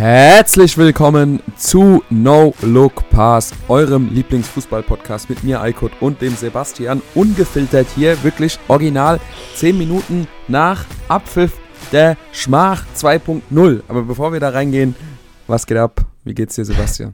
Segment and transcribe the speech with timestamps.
[0.00, 7.02] Herzlich willkommen zu No Look Pass, eurem Lieblingsfußball-Podcast mit mir, Eikut, und dem Sebastian.
[7.14, 9.20] Ungefiltert hier, wirklich original
[9.56, 11.52] 10 Minuten nach Abpfiff
[11.92, 13.82] der Schmach 2.0.
[13.88, 14.96] Aber bevor wir da reingehen,
[15.46, 16.06] was geht ab?
[16.24, 17.12] Wie geht's dir, Sebastian?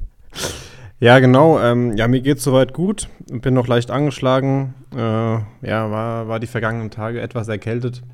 [1.01, 1.59] Ja, genau.
[1.59, 3.09] Ähm, ja, mir geht's soweit gut.
[3.29, 4.75] Bin noch leicht angeschlagen.
[4.95, 8.05] Äh, ja, war, war die vergangenen Tage etwas erkältet.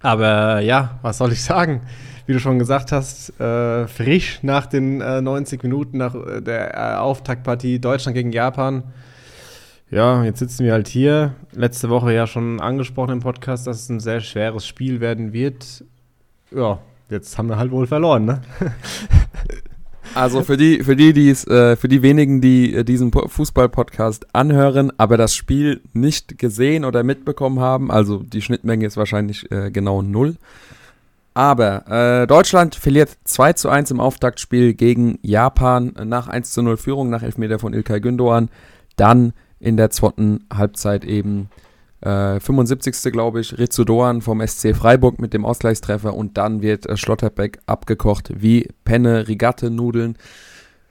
[0.00, 1.80] Aber ja, was soll ich sagen?
[2.26, 6.74] Wie du schon gesagt hast, äh, frisch nach den äh, 90 Minuten nach äh, der
[6.74, 8.84] äh, Auftaktpartie Deutschland gegen Japan.
[9.90, 11.34] Ja, jetzt sitzen wir halt hier.
[11.52, 15.84] Letzte Woche ja schon angesprochen im Podcast, dass es ein sehr schweres Spiel werden wird.
[16.50, 16.78] Ja,
[17.10, 18.42] jetzt haben wir halt wohl verloren, ne?
[20.14, 24.92] Also für die, für die, die's, äh, für die wenigen, die äh, diesen Fußball-Podcast anhören,
[24.98, 30.02] aber das Spiel nicht gesehen oder mitbekommen haben, also die Schnittmenge ist wahrscheinlich äh, genau
[30.02, 30.36] null.
[31.34, 31.88] Aber
[32.22, 37.08] äh, Deutschland verliert 2 zu 1 im Auftaktspiel gegen Japan nach 1 zu 0 Führung
[37.08, 38.48] nach Elfmeter von Ilkay Gündoğan.
[38.96, 41.48] Dann in der zweiten Halbzeit eben
[42.02, 43.12] äh, 75.
[43.12, 47.60] glaube ich, Rizzo Doan vom SC Freiburg mit dem Ausgleichstreffer und dann wird äh, Schlotterbeck
[47.66, 50.16] abgekocht wie Penne, Rigatte, Nudeln.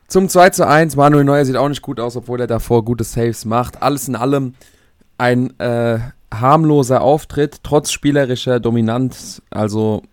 [0.08, 3.04] Zum 2 zu 1, Manuel Neuer sieht auch nicht gut aus, obwohl er davor gute
[3.04, 3.82] Saves macht.
[3.82, 4.56] Alles in allem
[5.18, 6.00] ein äh,
[6.34, 9.42] harmloser Auftritt, trotz spielerischer Dominanz.
[9.52, 10.04] Also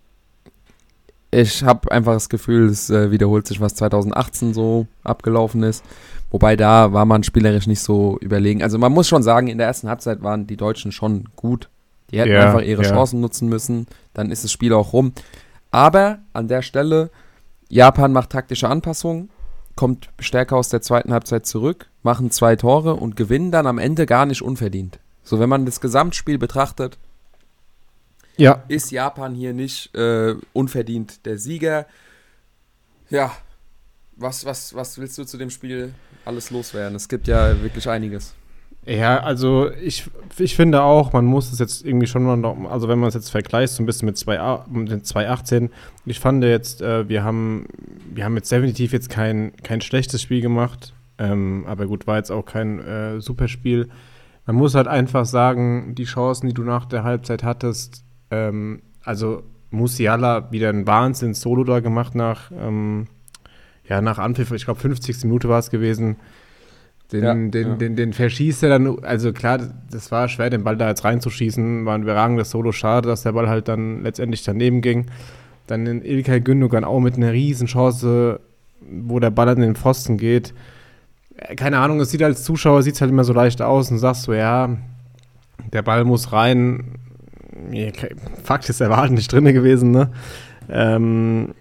[1.31, 5.85] ich habe einfach das Gefühl, es äh, wiederholt sich, was 2018 so abgelaufen ist.
[6.31, 8.63] Wobei da war man spielerisch nicht so überlegen.
[8.63, 11.69] Also man muss schon sagen, in der ersten Halbzeit waren die Deutschen schon gut.
[12.11, 12.89] Die hätten ja, einfach ihre ja.
[12.89, 13.87] Chancen nutzen müssen.
[14.15, 15.13] Dann ist das Spiel auch rum.
[15.71, 17.11] Aber an der Stelle,
[17.69, 19.31] Japan macht taktische Anpassungen,
[19.77, 24.07] kommt stärker aus der zweiten Halbzeit zurück, machen zwei Tore und gewinnen dann am Ende
[24.07, 24.99] gar nicht unverdient.
[25.23, 26.99] So, wenn man das Gesamtspiel betrachtet,
[28.39, 28.65] ja.
[28.69, 31.87] ist Japan hier nicht äh, unverdient der Sieger.
[33.11, 33.33] Ja,
[34.17, 35.95] was, was, was willst du zu dem Spiel
[36.25, 36.97] alles loswerden?
[36.97, 38.35] Es gibt ja wirklich einiges.
[38.89, 42.89] Ja, also ich, ich finde auch, man muss es jetzt irgendwie schon mal, noch, also
[42.89, 45.71] wenn man es jetzt vergleicht, so ein bisschen mit 2018,
[46.07, 47.67] ich fand jetzt, äh, wir, haben,
[48.15, 52.31] wir haben jetzt definitiv jetzt kein, kein schlechtes Spiel gemacht, ähm, aber gut, war jetzt
[52.31, 53.91] auch kein äh, super Spiel.
[54.47, 59.43] Man muss halt einfach sagen, die Chancen, die du nach der Halbzeit hattest, ähm, also
[59.71, 63.07] Musiala wieder ein Wahnsinn-Solo da gemacht nach, ähm,
[63.89, 65.25] ja, nach Anpfiff, ich glaube 50.
[65.25, 66.17] Minute war es gewesen,
[67.13, 67.75] den, ja, den, ja.
[67.77, 69.59] Den, den, verschießt er dann, also klar,
[69.91, 73.33] das war schwer, den Ball da jetzt reinzuschießen, war ein überragendes Solo, schade, dass der
[73.33, 75.07] Ball halt dann letztendlich daneben ging.
[75.67, 78.41] Dann in Ilkay Gündogan auch mit einer riesen Chance,
[78.81, 80.53] wo der Ball an den Pfosten geht.
[81.37, 84.23] Äh, keine Ahnung, es sieht als Zuschauer sieht halt immer so leicht aus und sagst
[84.23, 84.77] so, ja,
[85.73, 86.99] der Ball muss rein.
[88.45, 90.11] Fakt ist, er war halt nicht drin gewesen, ne?
[90.71, 91.55] Ähm,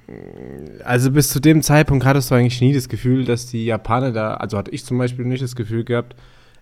[0.83, 4.33] also bis zu dem Zeitpunkt hattest du eigentlich nie das Gefühl, dass die Japaner da,
[4.35, 6.15] also hatte ich zum Beispiel nicht das Gefühl gehabt,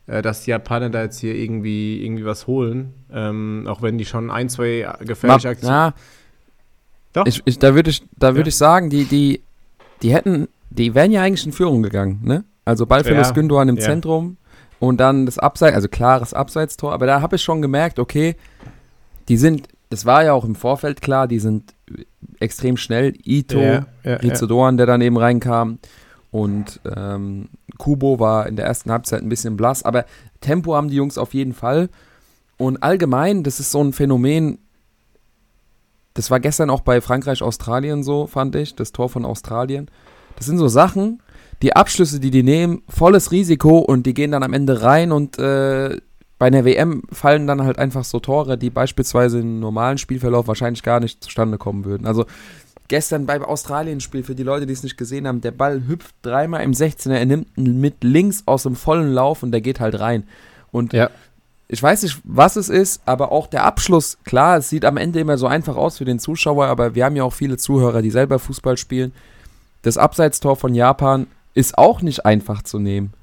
[0.07, 2.93] äh, dass die Japaner da jetzt hier irgendwie, irgendwie was holen.
[3.11, 5.73] Ähm, auch wenn die schon ein, zwei gefährliche Aktionen.
[5.73, 5.93] Ja,
[7.13, 7.25] Doch.
[7.25, 8.49] Ich, ich, da würde ich, da würd ja.
[8.49, 9.41] ich sagen, die, die,
[10.03, 12.43] die hätten, die wären ja eigentlich in Führung gegangen, ne?
[12.63, 13.35] Also Ballverlust ja.
[13.35, 13.83] Gündogan im ja.
[13.83, 14.37] Zentrum
[14.79, 18.35] und dann das Abseits, also klares Abseitstor, aber da habe ich schon gemerkt, okay,
[19.29, 21.73] die sind, das war ja auch im Vorfeld klar, die sind
[22.39, 23.13] extrem schnell.
[23.23, 25.79] Ito, ja, ja, Rizodoan, der dann eben reinkam.
[26.31, 29.83] Und ähm, Kubo war in der ersten Halbzeit ein bisschen blass.
[29.83, 30.05] Aber
[30.41, 31.89] Tempo haben die Jungs auf jeden Fall.
[32.57, 34.59] Und allgemein, das ist so ein Phänomen.
[36.13, 38.75] Das war gestern auch bei Frankreich-Australien so, fand ich.
[38.75, 39.89] Das Tor von Australien.
[40.35, 41.21] Das sind so Sachen,
[41.61, 45.39] die Abschlüsse, die die nehmen, volles Risiko und die gehen dann am Ende rein und
[45.39, 46.01] äh,
[46.37, 50.83] bei einer WM fallen dann halt einfach so Tore, die beispielsweise im normalen Spielverlauf wahrscheinlich
[50.83, 52.05] gar nicht zustande kommen würden.
[52.05, 52.25] Also
[52.87, 56.63] gestern beim Australien-Spiel, für die Leute, die es nicht gesehen haben, der Ball hüpft dreimal
[56.63, 60.27] im 16er, er nimmt mit links aus dem vollen Lauf und der geht halt rein.
[60.71, 61.09] Und ja.
[61.69, 65.21] ich weiß nicht, was es ist, aber auch der Abschluss, klar, es sieht am Ende
[65.21, 68.11] immer so einfach aus für den Zuschauer, aber wir haben ja auch viele Zuhörer, die
[68.11, 69.13] selber Fußball spielen.
[69.83, 73.13] Das Abseitstor von Japan ist auch nicht einfach zu nehmen.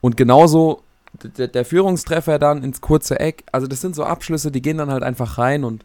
[0.00, 0.82] Und genauso
[1.22, 3.44] der, der, Führungstreffer dann ins kurze Eck.
[3.52, 5.84] Also das sind so Abschlüsse, die gehen dann halt einfach rein und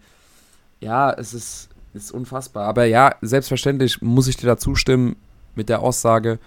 [0.80, 2.66] ja, es ist, ist unfassbar.
[2.68, 5.16] Aber ja, selbstverständlich muss ich dir da zustimmen
[5.56, 6.40] mit der Aussage,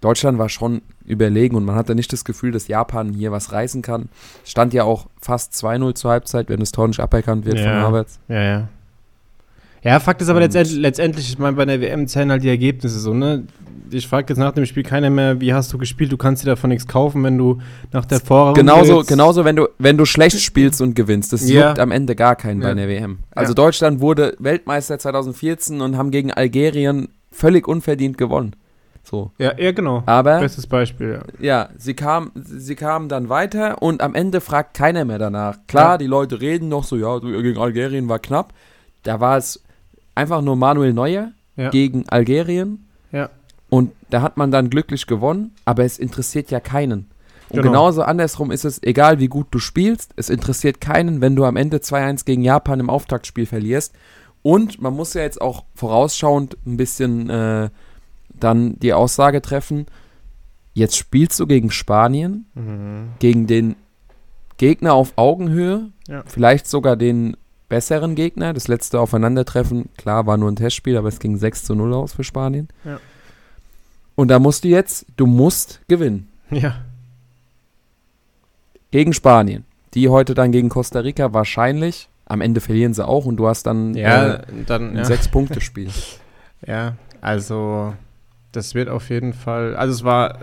[0.00, 3.82] Deutschland war schon überlegen und man hatte nicht das Gefühl, dass Japan hier was reißen
[3.82, 4.08] kann.
[4.44, 7.74] Stand ja auch fast 2-0 zur Halbzeit, wenn das Tor nicht aberkannt wird ja, von
[7.82, 8.18] Havertz.
[8.28, 8.68] Ja, ja.
[9.86, 12.98] Ja, Fakt ist aber letztendlich, letztendlich, ich meine, bei der WM zählen halt die Ergebnisse
[12.98, 13.44] so, ne?
[13.92, 16.10] Ich frage jetzt nach dem Spiel keiner mehr, wie hast du gespielt?
[16.10, 17.60] Du kannst dir davon nichts kaufen, wenn du
[17.92, 18.58] nach der Vorrunde.
[18.58, 21.32] Genauso, genauso wenn du, wenn du schlecht spielst und gewinnst.
[21.32, 21.68] Das ja.
[21.68, 22.68] juckt am Ende gar keinen ja.
[22.68, 23.20] bei der WM.
[23.30, 23.54] Also ja.
[23.54, 28.56] Deutschland wurde Weltmeister 2014 und haben gegen Algerien völlig unverdient gewonnen.
[29.04, 29.30] So.
[29.38, 30.02] Ja, ja, genau.
[30.06, 31.22] Aber, Bestes Beispiel, ja.
[31.38, 35.58] Ja, sie kamen sie kam dann weiter und am Ende fragt keiner mehr danach.
[35.68, 35.98] Klar, ja.
[35.98, 38.52] die Leute reden noch so, ja, gegen Algerien war knapp.
[39.04, 39.62] Da war es
[40.16, 41.70] einfach nur Manuel Neuer ja.
[41.70, 42.86] gegen Algerien.
[43.12, 43.30] Ja.
[43.70, 47.10] Und da hat man dann glücklich gewonnen, aber es interessiert ja keinen.
[47.48, 47.72] Und genau.
[47.72, 51.56] genauso andersrum ist es, egal wie gut du spielst, es interessiert keinen, wenn du am
[51.56, 53.94] Ende 2-1 gegen Japan im Auftaktspiel verlierst.
[54.42, 57.70] Und man muss ja jetzt auch vorausschauend ein bisschen äh,
[58.34, 59.86] dann die Aussage treffen,
[60.74, 63.10] jetzt spielst du gegen Spanien, mhm.
[63.18, 63.76] gegen den
[64.56, 66.22] Gegner auf Augenhöhe, ja.
[66.26, 67.36] vielleicht sogar den
[67.68, 68.52] besseren Gegner.
[68.52, 72.14] Das letzte Aufeinandertreffen, klar, war nur ein Testspiel, aber es ging 6 zu 0 aus
[72.14, 72.68] für Spanien.
[72.84, 73.00] Ja.
[74.14, 76.28] Und da musst du jetzt, du musst gewinnen.
[76.50, 76.76] Ja.
[78.90, 79.64] Gegen Spanien.
[79.94, 82.08] Die heute dann gegen Costa Rica wahrscheinlich.
[82.24, 85.04] Am Ende verlieren sie auch und du hast dann, ja, äh, dann ein ja.
[85.04, 85.90] Sechs-Punkte-Spiel.
[86.66, 87.94] ja, also
[88.52, 89.76] das wird auf jeden Fall.
[89.76, 90.38] Also es war,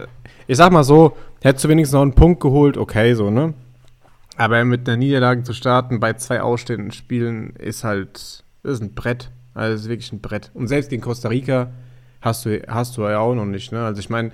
[0.48, 3.54] ich sag mal so, hättest du wenigstens noch einen Punkt geholt, okay, so, ne?
[4.38, 8.94] Aber mit einer Niederlage zu starten bei zwei ausstehenden Spielen ist halt, das ist ein
[8.94, 9.32] Brett.
[9.54, 10.52] Also ist wirklich ein Brett.
[10.54, 11.72] Und selbst gegen Costa Rica
[12.22, 13.86] hast du, hast du ja auch noch nicht, ne?
[13.86, 14.32] Also ich meine,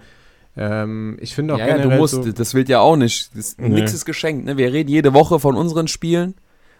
[0.55, 1.89] ähm, ich finde auch ja, generell.
[1.89, 3.35] Ja, du musst, so, das wird ja auch nicht.
[3.35, 3.69] Das, nee.
[3.69, 4.57] Nichts ist geschenkt, ne?
[4.57, 6.35] Wir reden jede Woche von unseren Spielen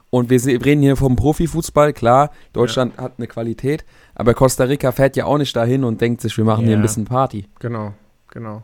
[0.10, 3.04] und wir reden hier vom Profifußball, klar, Deutschland ja.
[3.04, 3.86] hat eine Qualität,
[4.16, 6.68] aber Costa Rica fährt ja auch nicht dahin und denkt sich, wir machen ja.
[6.68, 7.48] hier ein bisschen Party.
[7.60, 7.94] Genau,
[8.30, 8.64] genau.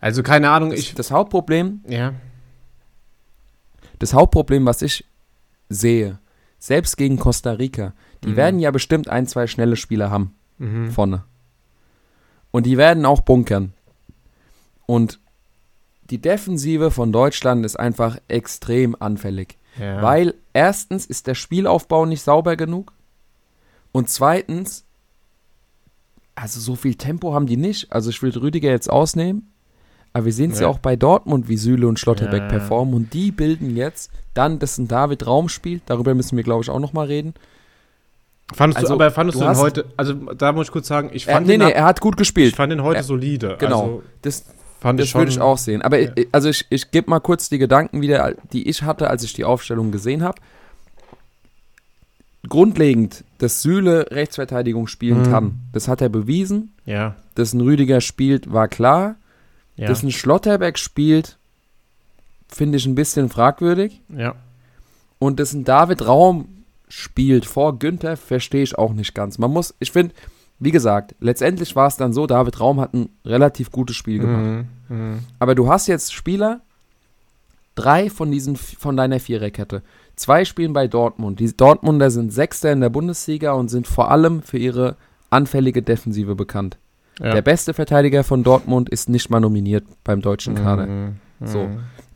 [0.00, 0.94] Also keine Ahnung, das, ich.
[0.94, 1.80] Das Hauptproblem.
[1.86, 2.14] Ja.
[4.02, 5.04] Das Hauptproblem, was ich
[5.68, 6.18] sehe,
[6.58, 7.94] selbst gegen Costa Rica,
[8.24, 8.36] die mhm.
[8.36, 10.34] werden ja bestimmt ein, zwei schnelle Spieler haben.
[10.58, 10.90] Mhm.
[10.90, 11.22] Vorne.
[12.50, 13.74] Und die werden auch bunkern.
[14.86, 15.20] Und
[16.10, 19.56] die Defensive von Deutschland ist einfach extrem anfällig.
[19.78, 20.02] Ja.
[20.02, 22.92] Weil erstens ist der Spielaufbau nicht sauber genug.
[23.92, 24.84] Und zweitens,
[26.34, 27.92] also so viel Tempo haben die nicht.
[27.92, 29.51] Also ich will Rüdiger jetzt ausnehmen.
[30.12, 30.66] Aber wir sehen es ja.
[30.66, 30.68] ja.
[30.68, 32.48] auch bei Dortmund, wie Süle und Schlotterbeck ja.
[32.48, 32.94] performen.
[32.94, 35.82] Und die bilden jetzt dann, dass ein David Raum spielt.
[35.86, 37.34] Darüber müssen wir, glaube ich, auch nochmal reden.
[38.54, 41.24] Fandest also, du, aber fandest du, ihn heute, also da muss ich kurz sagen, ich
[41.24, 42.50] fand äh, nee, nee, er hat gut gespielt.
[42.50, 43.56] Ich fand ihn heute er, solide.
[43.58, 43.82] Genau.
[43.82, 44.44] Also, das,
[44.82, 45.80] Fand das würde ich auch sehen.
[45.80, 46.10] Aber ja.
[46.16, 49.32] ich, also ich, ich gebe mal kurz die Gedanken wieder, die ich hatte, als ich
[49.32, 50.40] die Aufstellung gesehen habe.
[52.48, 55.30] Grundlegend, dass Süle Rechtsverteidigung spielen mhm.
[55.30, 56.74] kann, das hat er bewiesen.
[56.84, 57.14] Ja.
[57.36, 59.14] Dass ein Rüdiger spielt, war klar.
[59.76, 59.88] Ja.
[59.88, 61.38] Dass ein Schlotterbeck spielt,
[62.48, 64.00] finde ich ein bisschen fragwürdig.
[64.08, 64.34] Ja.
[65.18, 69.38] Und dass ein David Raum spielt vor Günther, verstehe ich auch nicht ganz.
[69.38, 70.14] Man muss, ich finde,
[70.58, 74.66] wie gesagt, letztendlich war es dann so, David Raum hat ein relativ gutes Spiel gemacht.
[74.88, 75.18] Mhm, mh.
[75.38, 76.60] Aber du hast jetzt Spieler,
[77.74, 79.82] drei von diesen von deiner Viererkette.
[80.16, 81.40] Zwei spielen bei Dortmund.
[81.40, 84.96] Die Dortmunder sind Sechster in der Bundesliga und sind vor allem für ihre
[85.30, 86.76] anfällige Defensive bekannt.
[87.20, 87.34] Ja.
[87.34, 90.86] Der beste Verteidiger von Dortmund ist nicht mal nominiert beim deutschen Kader.
[90.86, 91.68] Mhm, so.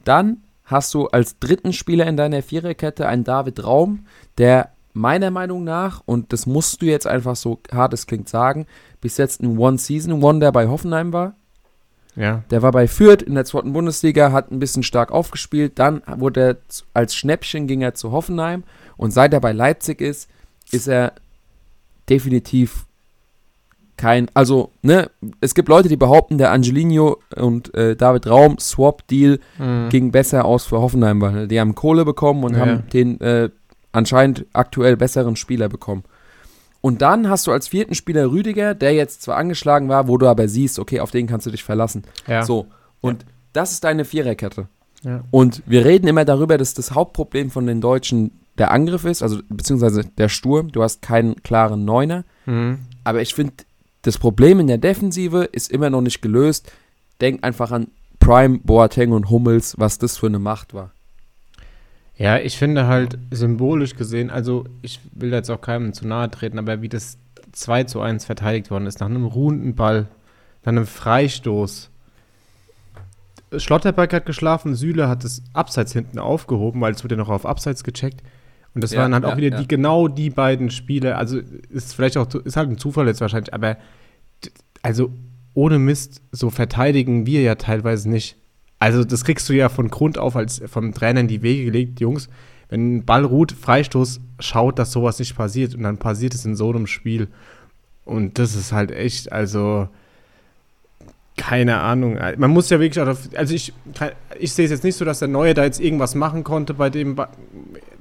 [0.04, 4.06] Dann hast du als dritten Spieler in deiner Viererkette einen David Raum,
[4.38, 8.66] der meiner Meinung nach, und das musst du jetzt einfach so hart es klingt sagen,
[9.00, 11.34] bis jetzt ein One-Season-Wonder bei Hoffenheim war.
[12.16, 12.42] Ja.
[12.50, 15.78] Der war bei Fürth in der zweiten Bundesliga, hat ein bisschen stark aufgespielt.
[15.78, 16.56] Dann wurde er
[16.94, 18.64] als Schnäppchen ging er zu Hoffenheim
[18.96, 20.30] und seit er bei Leipzig ist,
[20.72, 21.12] ist er
[22.08, 22.85] definitiv
[23.96, 25.10] kein, also, ne,
[25.40, 29.88] es gibt Leute, die behaupten, der Angelino und äh, David Raum Swap-Deal mhm.
[29.88, 32.60] ging besser aus für Hoffenheim, weil die haben Kohle bekommen und ja.
[32.60, 33.48] haben den äh,
[33.92, 36.04] anscheinend aktuell besseren Spieler bekommen.
[36.82, 40.28] Und dann hast du als vierten Spieler Rüdiger, der jetzt zwar angeschlagen war, wo du
[40.28, 42.04] aber siehst, okay, auf den kannst du dich verlassen.
[42.28, 42.44] Ja.
[42.44, 42.66] So.
[43.00, 43.28] Und ja.
[43.54, 44.68] das ist deine Viererkette.
[45.02, 45.24] Ja.
[45.30, 49.40] Und wir reden immer darüber, dass das Hauptproblem von den Deutschen der Angriff ist, also
[49.48, 50.70] beziehungsweise der Sturm.
[50.70, 52.24] Du hast keinen klaren Neuner.
[52.46, 52.78] Mhm.
[53.04, 53.54] Aber ich finde,
[54.06, 56.70] das Problem in der Defensive ist immer noch nicht gelöst.
[57.20, 57.88] Denk einfach an
[58.20, 60.92] Prime, Boateng und Hummels, was das für eine Macht war.
[62.16, 66.58] Ja, ich finde halt symbolisch gesehen, also ich will jetzt auch keinem zu nahe treten,
[66.58, 67.18] aber wie das
[67.50, 70.06] 2 zu 1 verteidigt worden ist, nach einem ruhenden Ball,
[70.64, 71.90] nach einem Freistoß.
[73.56, 77.82] Schlotterberg hat geschlafen, Süle hat es abseits hinten aufgehoben, weil es wurde noch auf abseits
[77.84, 78.22] gecheckt.
[78.76, 79.58] Und das ja, waren halt ja, auch wieder ja.
[79.58, 81.16] die genau die beiden Spiele.
[81.16, 81.40] Also
[81.70, 83.78] ist vielleicht auch ist halt ein Zufall jetzt wahrscheinlich, aber
[84.82, 85.10] also
[85.54, 88.36] ohne Mist so verteidigen wir ja teilweise nicht.
[88.78, 92.00] Also das kriegst du ja von Grund auf als vom Trainer in die Wege gelegt,
[92.00, 92.28] Jungs.
[92.68, 96.54] Wenn ein Ball ruht, Freistoß, schaut, dass sowas nicht passiert und dann passiert es in
[96.54, 97.28] so einem Spiel.
[98.04, 99.88] Und das ist halt echt, also
[101.38, 102.18] keine Ahnung.
[102.36, 103.72] Man muss ja wirklich, also ich,
[104.38, 106.90] ich sehe es jetzt nicht so, dass der Neue da jetzt irgendwas machen konnte bei
[106.90, 107.16] dem,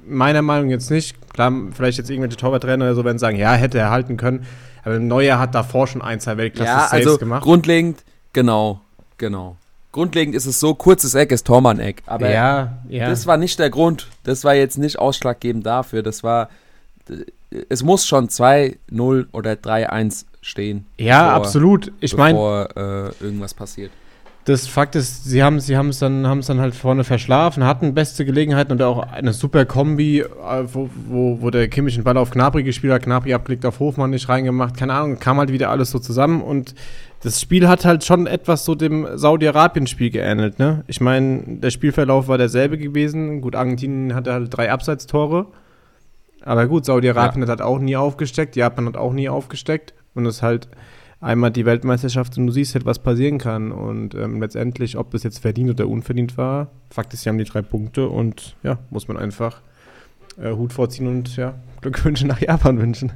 [0.06, 1.16] meiner Meinung jetzt nicht.
[1.32, 4.46] Klar, vielleicht jetzt irgendwelche Torwarttrainer oder so werden sagen, ja, hätte er halten können.
[4.84, 7.42] Aber Neuer hat davor schon ein, zwei Weltklasse-Saves ja, also gemacht.
[7.42, 8.80] Grundlegend, genau,
[9.18, 9.56] genau.
[9.92, 12.02] Grundlegend ist es so, kurzes Eck ist Tormann-Eck.
[12.06, 13.08] Aber ja, ja.
[13.08, 14.08] das war nicht der Grund.
[14.24, 16.02] Das war jetzt nicht ausschlaggebend dafür.
[16.02, 16.50] Das war,
[17.68, 20.86] es muss schon 2-0 oder 3-1 stehen.
[20.98, 21.92] Ja, bevor, absolut.
[22.00, 23.90] Ich meine, bevor äh, irgendwas passiert
[24.46, 28.70] das Fakt ist, sie haben sie es dann, dann halt vorne verschlafen, hatten beste Gelegenheiten
[28.70, 30.26] und auch eine super Kombi, äh,
[30.72, 34.10] wo, wo, wo der Kimmich den Ball auf Knabri gespielt hat, Knabri abgelegt auf Hofmann
[34.10, 36.76] nicht reingemacht, keine Ahnung, kam halt wieder alles so zusammen und
[37.22, 40.84] das Spiel hat halt schon etwas so dem Saudi-Arabien-Spiel geähnelt, ne?
[40.86, 43.40] Ich meine, der Spielverlauf war derselbe gewesen.
[43.40, 45.46] Gut, Argentinien hatte halt drei Abseitstore.
[46.42, 47.48] Aber gut, Saudi-Arabien ja.
[47.48, 50.68] hat halt auch nie aufgesteckt, Japan hat auch nie aufgesteckt und es halt
[51.20, 53.72] einmal die Weltmeisterschaft und du siehst halt, was passieren kann.
[53.72, 57.44] Und ähm, letztendlich, ob das jetzt verdient oder unverdient war, Fakt ist, sie haben die
[57.44, 59.60] drei Punkte und ja, muss man einfach
[60.38, 63.12] äh, Hut vorziehen und ja, Glückwünsche nach Japan wünschen.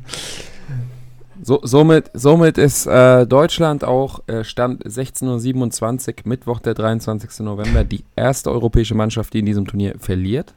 [1.42, 7.40] So, somit, somit ist äh, Deutschland auch äh, Stand 16.27 Uhr, Mittwoch, der 23.
[7.40, 10.54] November, die erste europäische Mannschaft, die in diesem Turnier verliert.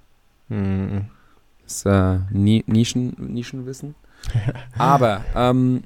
[0.49, 1.05] Mhm.
[1.65, 3.95] Ist äh, Nischen, Nischenwissen.
[4.77, 5.83] Aber ähm,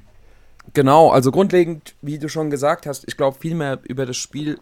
[0.78, 4.60] Genau, also grundlegend, wie du schon gesagt hast, ich glaube, viel mehr über das Spiel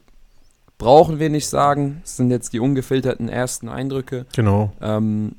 [0.78, 2.00] brauchen wir nicht sagen.
[2.06, 4.24] Es sind jetzt die ungefilterten ersten Eindrücke.
[4.34, 4.72] Genau.
[4.80, 5.32] Ähm,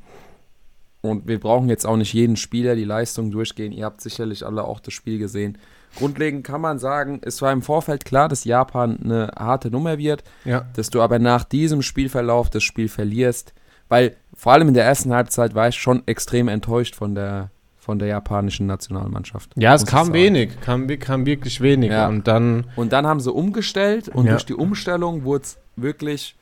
[1.01, 3.71] und wir brauchen jetzt auch nicht jeden Spieler die Leistung durchgehen.
[3.71, 5.57] Ihr habt sicherlich alle auch das Spiel gesehen.
[5.95, 10.23] Grundlegend kann man sagen, es war im Vorfeld klar, dass Japan eine harte Nummer wird,
[10.45, 10.67] ja.
[10.75, 13.55] dass du aber nach diesem Spielverlauf das Spiel verlierst,
[13.89, 17.49] weil vor allem in der ersten Halbzeit war ich schon extrem enttäuscht von der
[17.87, 19.51] von der japanischen Nationalmannschaft.
[19.55, 21.89] Ja, es kam wenig, kam, kam wirklich wenig.
[21.89, 22.09] Ja.
[22.09, 22.65] Und dann.
[22.75, 24.31] Und dann haben sie umgestellt und ja.
[24.31, 26.35] durch die Umstellung wurde es wirklich.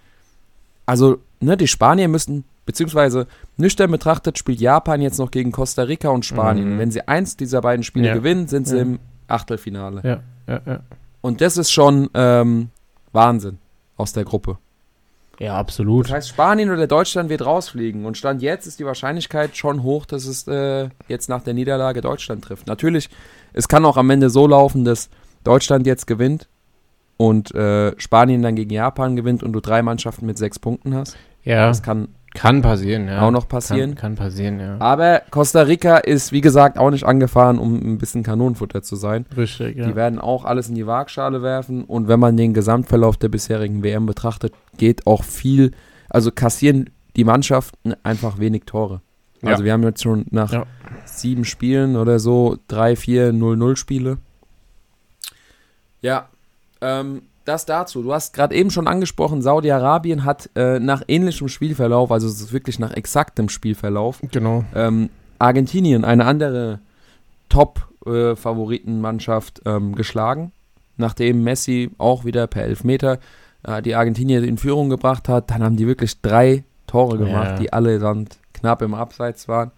[0.88, 6.10] Also, ne, die Spanier müssen, beziehungsweise nüchtern betrachtet, spielt Japan jetzt noch gegen Costa Rica
[6.10, 6.74] und Spanien.
[6.74, 6.80] Mhm.
[6.80, 8.14] Wenn sie eins dieser beiden Spiele ja.
[8.16, 10.02] gewinnen, sind sie im Achtelfinale.
[10.04, 10.20] Ja,
[10.52, 10.80] ja, ja.
[11.22, 12.70] Und das ist schon ähm,
[13.14, 13.60] Wahnsinn
[13.98, 14.58] aus der Gruppe.
[15.40, 16.06] Ja, absolut.
[16.06, 18.06] Das heißt, Spanien oder Deutschland wird rausfliegen.
[18.06, 22.02] Und Stand jetzt ist die Wahrscheinlichkeit schon hoch, dass es äh, jetzt nach der Niederlage
[22.02, 22.68] Deutschland trifft.
[22.68, 23.10] Natürlich,
[23.54, 25.10] es kann auch am Ende so laufen, dass
[25.44, 26.48] Deutschland jetzt gewinnt
[27.18, 31.18] und äh, Spanien dann gegen Japan gewinnt und du drei Mannschaften mit sechs Punkten hast.
[31.44, 31.68] Ja.
[31.68, 33.22] Das kann kann passieren, ja.
[33.22, 33.96] Auch noch passieren.
[33.96, 34.78] Kann, kann, passieren, ja.
[34.80, 39.26] Aber Costa Rica ist, wie gesagt, auch nicht angefahren, um ein bisschen Kanonenfutter zu sein.
[39.36, 39.88] Richtig, ja.
[39.88, 41.84] Die werden auch alles in die Waagschale werfen.
[41.84, 45.72] Und wenn man den Gesamtverlauf der bisherigen WM betrachtet, geht auch viel,
[46.10, 49.02] also kassieren die Mannschaften einfach wenig Tore.
[49.42, 49.50] Ja.
[49.52, 50.66] Also wir haben jetzt schon nach ja.
[51.06, 54.18] sieben Spielen oder so drei, vier, null, null Spiele.
[56.02, 56.30] Ja,
[56.82, 58.04] ähm, das dazu.
[58.04, 62.52] Du hast gerade eben schon angesprochen, Saudi-Arabien hat äh, nach ähnlichem Spielverlauf, also es ist
[62.52, 64.66] wirklich nach exaktem Spielverlauf, genau.
[64.76, 65.10] ähm,
[65.40, 66.80] Argentinien, eine andere
[67.50, 70.52] Top-Favoritenmannschaft, äh, ähm, geschlagen.
[70.98, 73.20] Nachdem Messi auch wieder per Elfmeter
[73.64, 77.58] äh, die Argentinier in Führung gebracht hat, dann haben die wirklich drei Tore gemacht, ja.
[77.58, 79.72] die alle dann knapp im Abseits waren.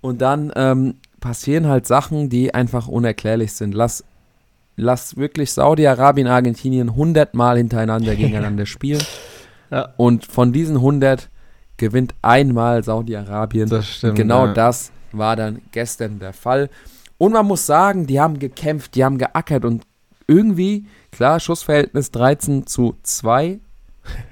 [0.00, 3.74] Und dann ähm, passieren halt Sachen, die einfach unerklärlich sind.
[3.74, 4.04] Lass
[4.76, 9.02] lass wirklich Saudi-Arabien, Argentinien 100 Mal hintereinander gegeneinander spielen.
[9.70, 9.94] Ja.
[9.96, 11.28] Und von diesen 100
[11.76, 13.68] gewinnt einmal Saudi-Arabien.
[13.68, 14.16] Das stimmt.
[14.16, 14.52] genau ja.
[14.52, 16.70] das war dann gestern der Fall.
[17.18, 19.84] Und man muss sagen, die haben gekämpft, die haben geackert und
[20.26, 23.58] irgendwie, klar, Schussverhältnis 13 zu 2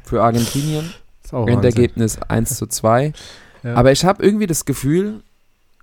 [0.04, 0.92] für Argentinien.
[1.32, 3.12] Endergebnis 1 zu 2.
[3.64, 3.74] Ja.
[3.74, 5.22] Aber ich habe irgendwie das Gefühl,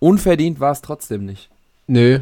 [0.02, 1.50] unverdient war es trotzdem nicht.
[1.88, 2.20] Nö,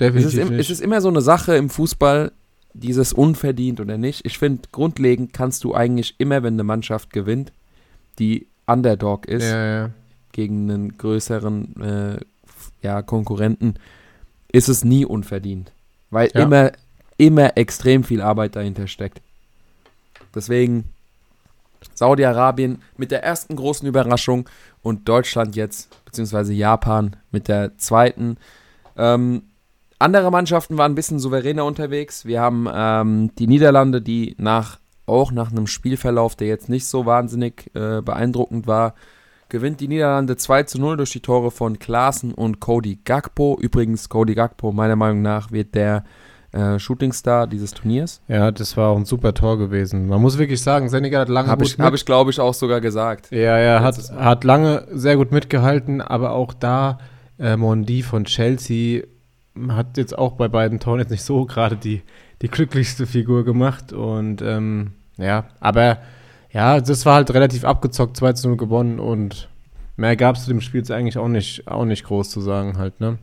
[0.00, 0.60] Definitiv es ist, nicht.
[0.60, 2.32] es ist immer so eine Sache im Fußball,
[2.74, 4.26] dieses unverdient oder nicht.
[4.26, 7.52] Ich finde, grundlegend kannst du eigentlich immer, wenn eine Mannschaft gewinnt,
[8.18, 9.90] die Underdog ist, ja, ja.
[10.32, 12.20] gegen einen größeren äh,
[12.82, 13.74] ja, Konkurrenten,
[14.52, 15.72] ist es nie unverdient.
[16.10, 16.72] Weil immer,
[17.16, 19.20] immer extrem viel Arbeit dahinter steckt.
[20.34, 20.84] Deswegen
[21.94, 24.48] Saudi-Arabien mit der ersten großen Überraschung
[24.82, 28.36] und Deutschland jetzt, beziehungsweise Japan mit der zweiten.
[28.96, 29.42] Ähm,
[29.98, 32.24] andere Mannschaften waren ein bisschen souveräner unterwegs.
[32.24, 37.06] Wir haben ähm, die Niederlande, die nach auch nach einem Spielverlauf, der jetzt nicht so
[37.06, 38.94] wahnsinnig äh, beeindruckend war,
[39.48, 43.56] gewinnt die Niederlande 2 zu 0 durch die Tore von Klaassen und Cody Gakpo.
[43.60, 46.02] Übrigens, Cody Gakpo, meiner Meinung nach, wird der
[46.52, 48.20] äh, Shootingstar dieses Turniers.
[48.28, 50.08] Ja, das war auch ein super Tor gewesen.
[50.08, 52.80] Man muss wirklich sagen, Senegal hat lange Habe ich, hab ich glaube ich, auch sogar
[52.80, 53.30] gesagt.
[53.30, 56.98] Ja, ja, hat, hat lange sehr gut mitgehalten, aber auch da
[57.38, 59.04] äh, Mondi von Chelsea
[59.68, 62.02] hat jetzt auch bei beiden Toren jetzt nicht so gerade die,
[62.42, 63.92] die glücklichste Figur gemacht.
[63.92, 65.98] Und ähm, ja, aber
[66.52, 69.48] ja, das war halt relativ abgezockt, 2 zu 0 gewonnen und
[69.96, 72.76] Mehr gab es zu dem Spiel jetzt eigentlich auch nicht, auch nicht groß zu sagen
[72.76, 73.18] halt, ne?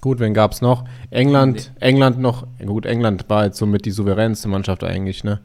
[0.00, 0.84] Gut, wen gab es noch?
[1.10, 1.86] England, nee.
[1.86, 5.40] England noch, gut, England war jetzt somit die souveränste Mannschaft eigentlich, ne?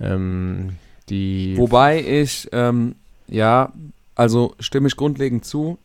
[0.00, 0.76] Ähm,
[1.08, 2.94] die Wobei ich, ähm,
[3.26, 3.72] ja,
[4.14, 5.78] also stimme ich grundlegend zu,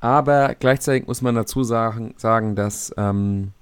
[0.00, 3.52] aber gleichzeitig muss man dazu sagen, sagen dass ähm,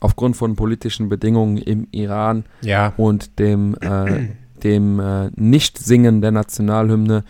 [0.00, 2.92] aufgrund von politischen Bedingungen im Iran ja.
[2.96, 4.28] und dem, äh,
[4.62, 7.24] dem äh, Nicht-Singen der Nationalhymne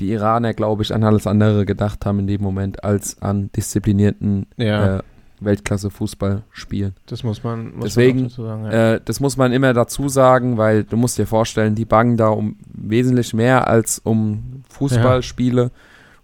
[0.00, 4.46] die Iraner, glaube ich, an alles andere gedacht haben in dem Moment als an disziplinierten
[4.56, 4.96] ja.
[4.96, 5.02] äh,
[5.40, 6.94] Weltklasse-Fußball spielen.
[7.06, 8.94] Das muss man muss Deswegen, man sagen, ja.
[8.94, 12.28] äh, das muss man immer dazu sagen, weil du musst dir vorstellen, die bangen da
[12.28, 15.62] um wesentlich mehr als um Fußballspiele.
[15.62, 15.70] Ja.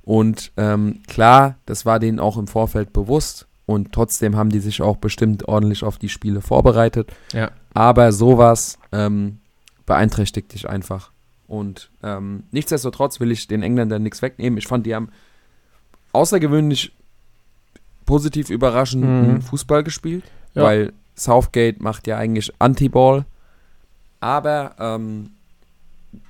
[0.06, 3.48] Und ähm, klar, das war denen auch im Vorfeld bewusst.
[3.66, 7.10] Und trotzdem haben die sich auch bestimmt ordentlich auf die Spiele vorbereitet.
[7.32, 7.50] Ja.
[7.74, 9.40] Aber sowas ähm,
[9.84, 11.10] beeinträchtigt dich einfach.
[11.48, 14.58] Und ähm, nichtsdestotrotz will ich den Engländern nichts wegnehmen.
[14.58, 15.10] Ich fand, die haben
[16.12, 16.92] außergewöhnlich
[18.04, 19.42] positiv überraschenden mhm.
[19.42, 20.22] Fußball gespielt,
[20.54, 20.62] ja.
[20.62, 23.24] weil Southgate macht ja eigentlich Anti-Ball.
[24.20, 25.30] Aber ähm,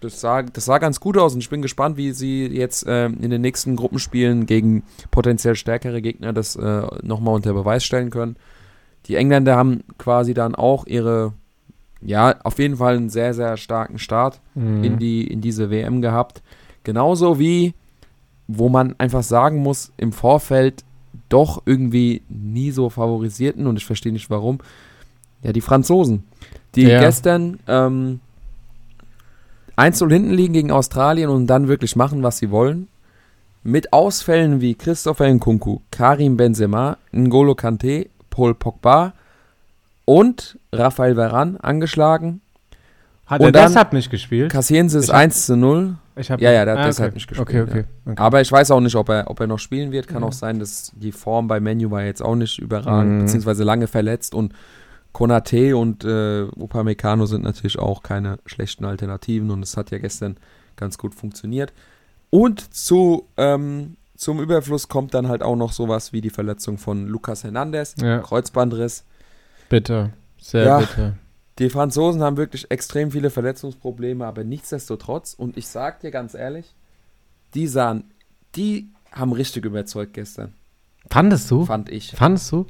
[0.01, 3.19] das, sah, das sah ganz gut aus und ich bin gespannt, wie sie jetzt ähm,
[3.21, 8.37] in den nächsten Gruppenspielen gegen potenziell stärkere Gegner das äh, nochmal unter Beweis stellen können.
[9.07, 11.33] Die Engländer haben quasi dann auch ihre,
[12.01, 14.85] ja, auf jeden Fall einen sehr, sehr starken Start mhm.
[14.85, 16.43] in, die, in diese WM gehabt.
[16.85, 17.75] Genauso wie,
[18.49, 20.85] wo man einfach sagen muss, im Vorfeld
[21.29, 24.59] doch irgendwie nie so favorisierten und ich verstehe nicht warum.
[25.43, 26.25] Ja, die Franzosen,
[26.75, 27.01] die ja.
[27.01, 28.21] gestern ähm,
[29.77, 32.89] 1-0 hinten liegen gegen Australien und dann wirklich machen, was sie wollen.
[33.63, 39.13] Mit Ausfällen wie Christopher Nkunku, Karim Benzema, N'Golo Kante, Paul Pogba
[40.05, 42.41] und Rafael Varane angeschlagen.
[43.27, 44.53] Hat und er deshalb nicht gespielt?
[44.53, 45.97] Kassieren sie es 1 zu 0.
[46.15, 47.47] Ich hab, ja, ja, der hat ah, deshalb nicht gespielt.
[47.47, 48.13] Okay, okay, ja.
[48.13, 50.07] okay, Aber ich weiß auch nicht, ob er, ob er noch spielen wird.
[50.07, 50.29] Kann ja.
[50.29, 53.21] auch sein, dass die Form bei Menu war jetzt auch nicht überragend, mhm.
[53.23, 54.55] beziehungsweise lange verletzt und
[55.17, 60.37] Konate und äh, Upamecano sind natürlich auch keine schlechten Alternativen und es hat ja gestern
[60.77, 61.73] ganz gut funktioniert.
[62.29, 67.07] Und zu, ähm, zum Überfluss kommt dann halt auch noch sowas wie die Verletzung von
[67.07, 68.19] Lucas Hernandez, ja.
[68.19, 69.05] Kreuzbandriss.
[69.71, 71.15] Bitte, sehr ja, bitte.
[71.61, 76.75] Die Franzosen haben wirklich extrem viele Verletzungsprobleme, aber nichtsdestotrotz, und ich sag dir ganz ehrlich,
[77.55, 78.13] die sahen,
[78.55, 80.53] die haben richtig überzeugt gestern.
[81.11, 81.65] Fandest du?
[81.65, 82.11] Fand ich.
[82.11, 82.67] Fandest du?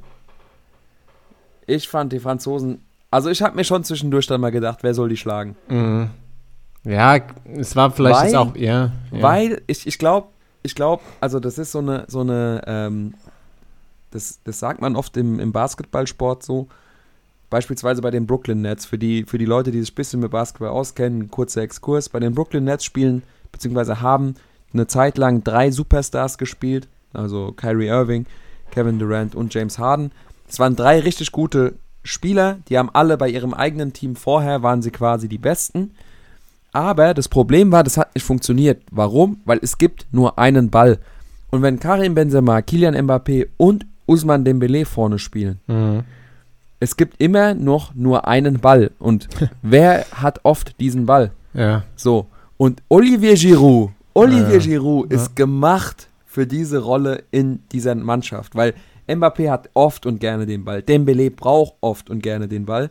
[1.67, 5.09] Ich fand die Franzosen, also ich habe mir schon zwischendurch dann mal gedacht, wer soll
[5.09, 5.55] die schlagen?
[5.69, 6.09] Mhm.
[6.83, 7.19] Ja,
[7.55, 9.21] es war vielleicht weil, auch, ja, ja.
[9.21, 10.29] Weil ich, ich glaube,
[10.63, 13.13] ich glaube, also das ist so eine, so eine, ähm,
[14.11, 16.67] das, das sagt man oft im, im Basketballsport so,
[17.49, 20.31] Beispielsweise bei den Brooklyn Nets, für die, für die Leute, die sich ein bisschen mit
[20.31, 22.09] Basketball auskennen, kurzer Exkurs.
[22.09, 24.35] Bei den Brooklyn Nets spielen, beziehungsweise haben
[24.73, 28.25] eine Zeit lang drei Superstars gespielt, also Kyrie Irving,
[28.71, 30.11] Kevin Durant und James Harden.
[30.47, 34.81] Das waren drei richtig gute Spieler, die haben alle bei ihrem eigenen Team vorher, waren
[34.81, 35.91] sie quasi die Besten.
[36.71, 38.81] Aber das Problem war, das hat nicht funktioniert.
[38.91, 39.41] Warum?
[39.45, 40.99] Weil es gibt nur einen Ball.
[41.49, 46.03] Und wenn Karim Benzema, Kylian Mbappé und Usman Dembele vorne spielen, mhm
[46.79, 48.91] es gibt immer noch nur einen Ball.
[48.99, 49.27] Und
[49.61, 51.31] wer hat oft diesen Ball?
[51.53, 51.83] Ja.
[51.95, 52.27] So.
[52.57, 54.59] Und Olivier Giroud, Olivier ja.
[54.59, 58.73] Giroud ist gemacht für diese Rolle in dieser Mannschaft, weil
[59.07, 60.81] Mbappé hat oft und gerne den Ball.
[60.81, 62.89] Dembele braucht oft und gerne den Ball.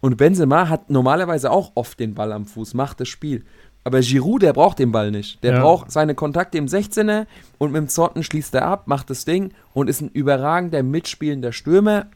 [0.00, 3.44] Und Benzema hat normalerweise auch oft den Ball am Fuß, macht das Spiel.
[3.82, 5.42] Aber Giroud, der braucht den Ball nicht.
[5.44, 5.60] Der ja.
[5.60, 7.26] braucht seine Kontakte im 16er
[7.58, 11.52] und mit dem Zotten schließt er ab, macht das Ding und ist ein überragender mitspielender
[11.52, 12.06] Stürmer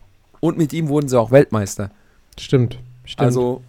[0.40, 1.90] und mit ihm wurden sie auch Weltmeister.
[2.38, 2.78] Stimmt.
[3.04, 3.20] stimmt.
[3.20, 3.62] Also.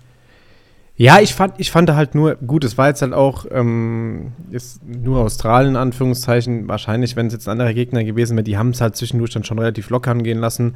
[1.01, 4.85] Ja, ich fand, ich fand halt nur, gut, es war jetzt halt auch ähm, ist
[4.85, 6.67] nur Australien, in Anführungszeichen.
[6.67, 9.43] Wahrscheinlich, wenn es jetzt ein anderer Gegner gewesen wäre, die haben es halt zwischendurch dann
[9.43, 10.75] schon relativ locker angehen lassen.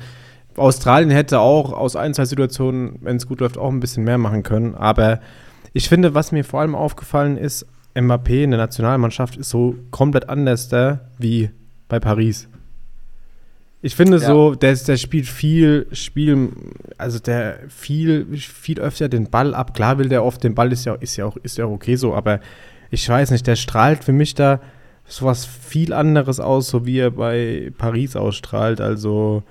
[0.57, 4.17] Australien hätte auch aus ein, zwei Situationen, wenn es gut läuft, auch ein bisschen mehr
[4.17, 4.73] machen können.
[4.73, 5.19] Aber
[5.73, 10.27] ich finde, was mir vor allem aufgefallen ist, Mbappé in der Nationalmannschaft ist so komplett
[10.27, 11.51] anders da wie
[11.87, 12.49] bei Paris.
[13.85, 14.25] Ich finde ja.
[14.25, 16.49] so, der, der spielt viel Spiel,
[16.97, 19.75] also der viel, viel öfter den Ball ab.
[19.75, 22.15] Klar will der oft den Ball, ist ja, ist ja auch, ist ja okay so,
[22.15, 22.39] aber
[22.89, 24.59] ich weiß nicht, der strahlt für mich da
[25.07, 28.81] sowas viel anderes aus, so wie er bei Paris ausstrahlt.
[28.81, 29.43] Also,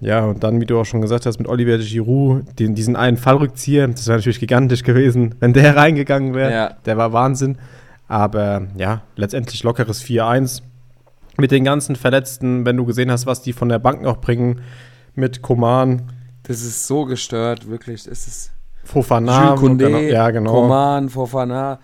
[0.00, 3.16] ja, und dann, wie du auch schon gesagt hast, mit Olivier Giroud, den, diesen einen
[3.16, 6.52] Fallrückzieher, das wäre natürlich gigantisch gewesen, wenn der reingegangen wäre.
[6.52, 6.76] Ja.
[6.84, 7.58] Der war Wahnsinn.
[8.06, 10.62] Aber ja, letztendlich lockeres 4-1
[11.40, 14.60] mit den ganzen Verletzten, wenn du gesehen hast, was die von der Bank noch bringen,
[15.14, 16.12] mit Koman.
[16.44, 18.06] Das ist so gestört, wirklich.
[18.06, 18.52] Es ist
[18.84, 19.54] Fofana.
[19.54, 20.52] Jules Koundé, ja, genau.
[20.52, 21.78] Koman, Fofana.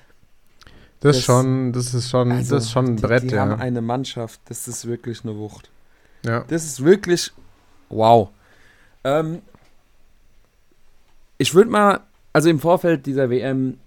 [1.01, 3.43] Das, das, schon, das ist schon, also, das ist schon ein Brett, die, die ja.
[3.43, 5.71] haben eine Mannschaft, das ist wirklich eine Wucht.
[6.25, 6.45] Ja.
[6.49, 7.33] Das ist wirklich
[7.91, 8.31] wow.
[9.05, 9.43] Ähm,
[11.39, 12.01] ich würde mal,
[12.33, 13.79] also im Vorfeld dieser WM,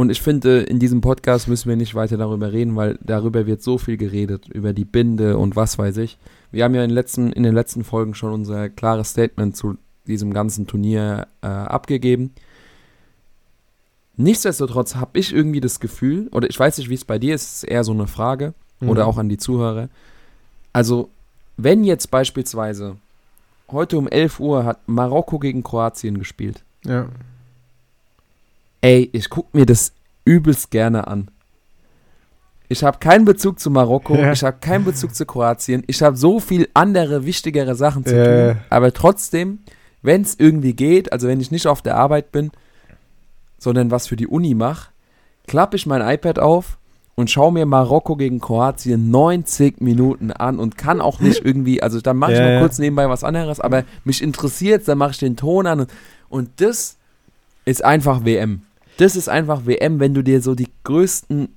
[0.00, 3.62] und ich finde, in diesem Podcast müssen wir nicht weiter darüber reden, weil darüber wird
[3.62, 6.16] so viel geredet, über die Binde und was weiß ich.
[6.50, 9.76] Wir haben ja in den letzten, in den letzten Folgen schon unser klares Statement zu
[10.06, 12.32] diesem ganzen Turnier äh, abgegeben.
[14.16, 17.42] Nichtsdestotrotz habe ich irgendwie das Gefühl, oder ich weiß nicht, wie es bei dir ist,
[17.42, 18.88] es ist eher so eine Frage, mhm.
[18.88, 19.90] oder auch an die Zuhörer.
[20.72, 21.10] Also,
[21.58, 22.96] wenn jetzt beispielsweise
[23.70, 26.64] heute um 11 Uhr hat Marokko gegen Kroatien gespielt.
[26.86, 27.10] Ja.
[28.80, 29.92] Ey, ich gucke mir das
[30.24, 31.30] übelst gerne an.
[32.68, 34.32] Ich habe keinen Bezug zu Marokko, ja.
[34.32, 38.52] ich habe keinen Bezug zu Kroatien, ich habe so viel andere, wichtigere Sachen zu ja.
[38.52, 38.62] tun.
[38.70, 39.58] Aber trotzdem,
[40.02, 42.52] wenn es irgendwie geht, also wenn ich nicht auf der Arbeit bin,
[43.58, 44.90] sondern was für die Uni mache,
[45.48, 46.78] klappe ich mein iPad auf
[47.16, 52.00] und schaue mir Marokko gegen Kroatien 90 Minuten an und kann auch nicht irgendwie, also
[52.00, 52.54] dann mache ich yeah.
[52.54, 55.90] noch kurz nebenbei was anderes, aber mich interessiert dann mache ich den Ton an und,
[56.28, 56.96] und das
[57.64, 58.62] ist einfach WM.
[59.00, 61.48] Das ist einfach WM, wenn du dir so die größten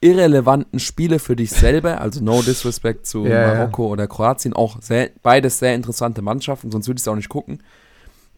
[0.00, 3.92] irrelevanten Spiele für dich selber, also no disrespect zu yeah, Marokko yeah.
[3.92, 7.58] oder Kroatien, auch sehr, beides sehr interessante Mannschaften, sonst würde ich es auch nicht gucken.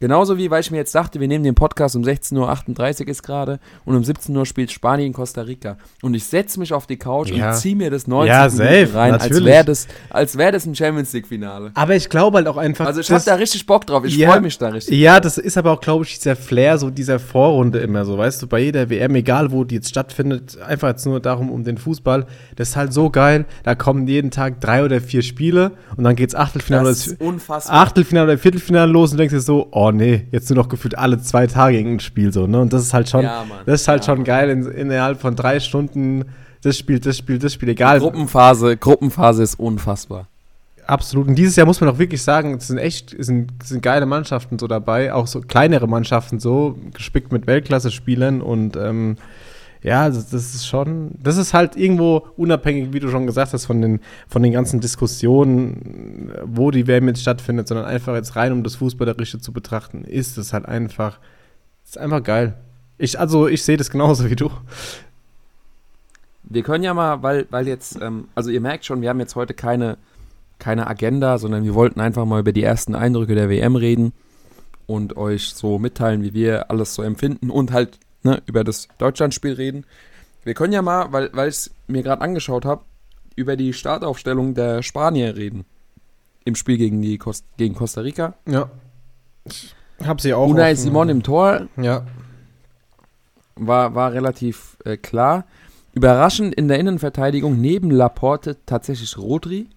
[0.01, 3.23] Genauso wie, weil ich mir jetzt dachte, wir nehmen den Podcast um 16.38 Uhr ist
[3.23, 5.77] gerade und um 17 Uhr spielt Spanien Costa Rica.
[6.03, 7.51] Und ich setze mich auf die Couch ja.
[7.51, 9.37] und ziehe mir das 90 ja, safe, rein, natürlich.
[9.37, 11.73] als wäre das, als wär das ein Champions League-Finale.
[11.75, 12.87] Aber ich glaube halt auch einfach.
[12.87, 14.99] Also ich habe da richtig Bock drauf, ich ja, freue mich da richtig.
[14.99, 18.43] Ja, das ist aber auch, glaube ich, dieser Flair, so dieser Vorrunde immer so, weißt
[18.43, 21.79] du, bei jeder WM, egal wo die jetzt stattfindet, einfach jetzt nur darum, um den
[21.79, 22.27] Fußball.
[22.57, 26.15] Das ist halt so geil, da kommen jeden Tag drei oder vier Spiele und dann
[26.15, 27.83] geht's Achtelfinale, das ist unfassbar.
[27.83, 31.21] Achtelfinale oder Viertelfinale los und denkst dir so, oh nee, jetzt nur noch gefühlt alle
[31.21, 32.61] zwei Tage irgendein Spiel so, ne?
[32.61, 35.37] Und das ist halt schon, ja, das ist halt ja, schon geil in, innerhalb von
[35.37, 36.25] drei Stunden
[36.63, 37.99] das Spiel, das Spiel, das Spiel, egal.
[37.99, 40.27] Die Gruppenphase, Gruppenphase ist unfassbar.
[40.87, 41.29] Absolut.
[41.29, 43.83] Und dieses Jahr muss man auch wirklich sagen, es sind echt, es sind, es sind
[43.83, 49.17] geile Mannschaften so dabei, auch so kleinere Mannschaften so, gespickt mit Weltklasse-Spielern und ähm,
[49.83, 53.67] ja, also das ist schon, das ist halt irgendwo unabhängig, wie du schon gesagt hast,
[53.67, 58.53] von den, von den ganzen Diskussionen, wo die WM jetzt stattfindet, sondern einfach jetzt rein,
[58.53, 61.19] um das Fußballerische zu betrachten, ist es halt einfach,
[61.85, 62.55] ist einfach geil.
[62.99, 64.51] Ich, also ich sehe das genauso wie du.
[66.43, 69.37] Wir können ja mal, weil, weil jetzt, ähm, also ihr merkt schon, wir haben jetzt
[69.37, 69.99] heute keine,
[70.59, 74.13] keine Agenda, sondern wir wollten einfach mal über die ersten Eindrücke der WM reden
[74.87, 79.53] und euch so mitteilen, wie wir alles so empfinden und halt ne, über das Deutschlandspiel
[79.55, 79.85] reden.
[80.45, 82.83] Wir können ja mal, weil, weil ich es mir gerade angeschaut habe,
[83.37, 85.65] über die Startaufstellung der Spanier reden.
[86.45, 88.35] Im Spiel gegen, die Kost gegen Costa Rica.
[88.47, 88.71] Ja.
[89.45, 90.49] Ich hab sie auch.
[90.49, 91.69] Unai Simon im Tor.
[91.77, 92.07] Ja.
[93.57, 95.45] War, war relativ äh, klar.
[95.93, 99.69] Überraschend in der Innenverteidigung neben Laporte tatsächlich Rodri.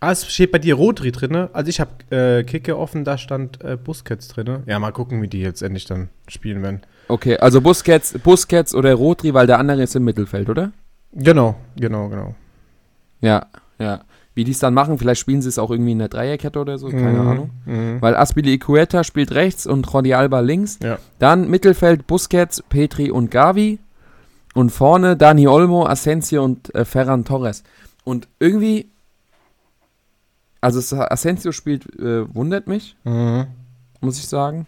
[0.00, 1.50] Ah, es steht bei dir Rodri drin, ne?
[1.52, 4.62] Also ich habe äh, Kicke offen, da stand äh, Busquets drin.
[4.66, 6.82] Ja, mal gucken, wie die jetzt endlich dann spielen werden.
[7.08, 10.72] Okay, also Busquets, Busquets oder Rodri, weil der andere ist im Mittelfeld, oder?
[11.12, 12.34] Genau, genau, genau.
[13.20, 13.46] Ja,
[13.78, 14.02] ja.
[14.34, 16.78] Wie die es dann machen, vielleicht spielen sie es auch irgendwie in der Dreierkette oder
[16.78, 17.50] so, keine mhm, Ahnung.
[17.64, 18.00] Mhm.
[18.00, 20.78] Weil Aspili Icueta spielt rechts und Rodi Alba links.
[20.80, 20.98] Ja.
[21.18, 23.80] Dann Mittelfeld Busquets, Petri und Gavi.
[24.54, 27.64] Und vorne Dani Olmo, Asensio und äh, Ferran Torres.
[28.04, 28.88] Und irgendwie,
[30.60, 33.46] also Asensio spielt, äh, wundert mich, mhm.
[34.00, 34.66] muss ich sagen.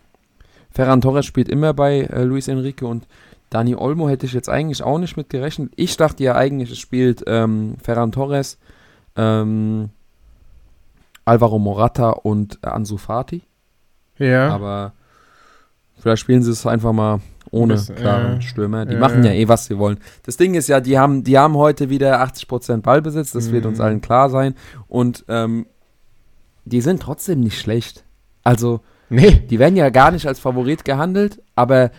[0.71, 3.07] Ferran Torres spielt immer bei äh, Luis Enrique und
[3.51, 5.73] Dani Olmo hätte ich jetzt eigentlich auch nicht mit gerechnet.
[5.75, 8.59] Ich dachte ja eigentlich, es spielt ähm, Ferran Torres,
[9.17, 9.91] ähm,
[11.25, 13.43] Alvaro Morata und äh, Ansu Fati.
[14.19, 14.51] Ja.
[14.51, 14.93] Aber
[15.99, 18.87] vielleicht spielen sie es einfach mal ohne das, klaren äh, Stürmer.
[18.87, 19.99] Die äh, machen ja eh, was sie wollen.
[20.25, 23.79] Das Ding ist ja, die haben, die haben heute wieder 80% Ballbesitz, das wird uns
[23.79, 23.85] mhm.
[23.85, 24.55] allen klar sein.
[24.87, 25.67] Und ähm,
[26.65, 28.05] die sind trotzdem nicht schlecht.
[28.45, 28.81] Also,
[29.11, 29.43] Nee.
[29.51, 31.91] Die werden ja gar nicht als Favorit gehandelt, aber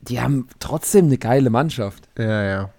[0.00, 2.08] die haben trotzdem eine geile Mannschaft.
[2.18, 2.70] Ja, ja.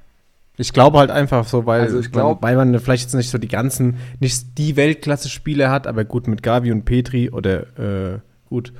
[0.57, 3.37] Ich glaube halt einfach so, weil, also glaub, man, weil man vielleicht jetzt nicht so
[3.37, 8.71] die ganzen, nicht die Weltklasse-Spiele hat, aber gut mit Gavi und Petri oder äh, gut,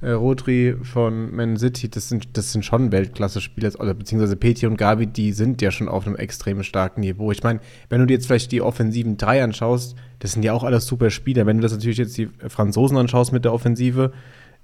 [0.00, 4.76] äh, Rodri von Man City, das sind, das sind schon Weltklasse-Spieler, oder beziehungsweise Petri und
[4.76, 7.30] Gavi, die sind ja schon auf einem extrem starken Niveau.
[7.32, 10.64] Ich meine, wenn du dir jetzt vielleicht die offensiven drei anschaust, das sind ja auch
[10.64, 11.46] alles super Spieler.
[11.46, 14.12] Wenn du das natürlich jetzt die Franzosen anschaust mit der Offensive,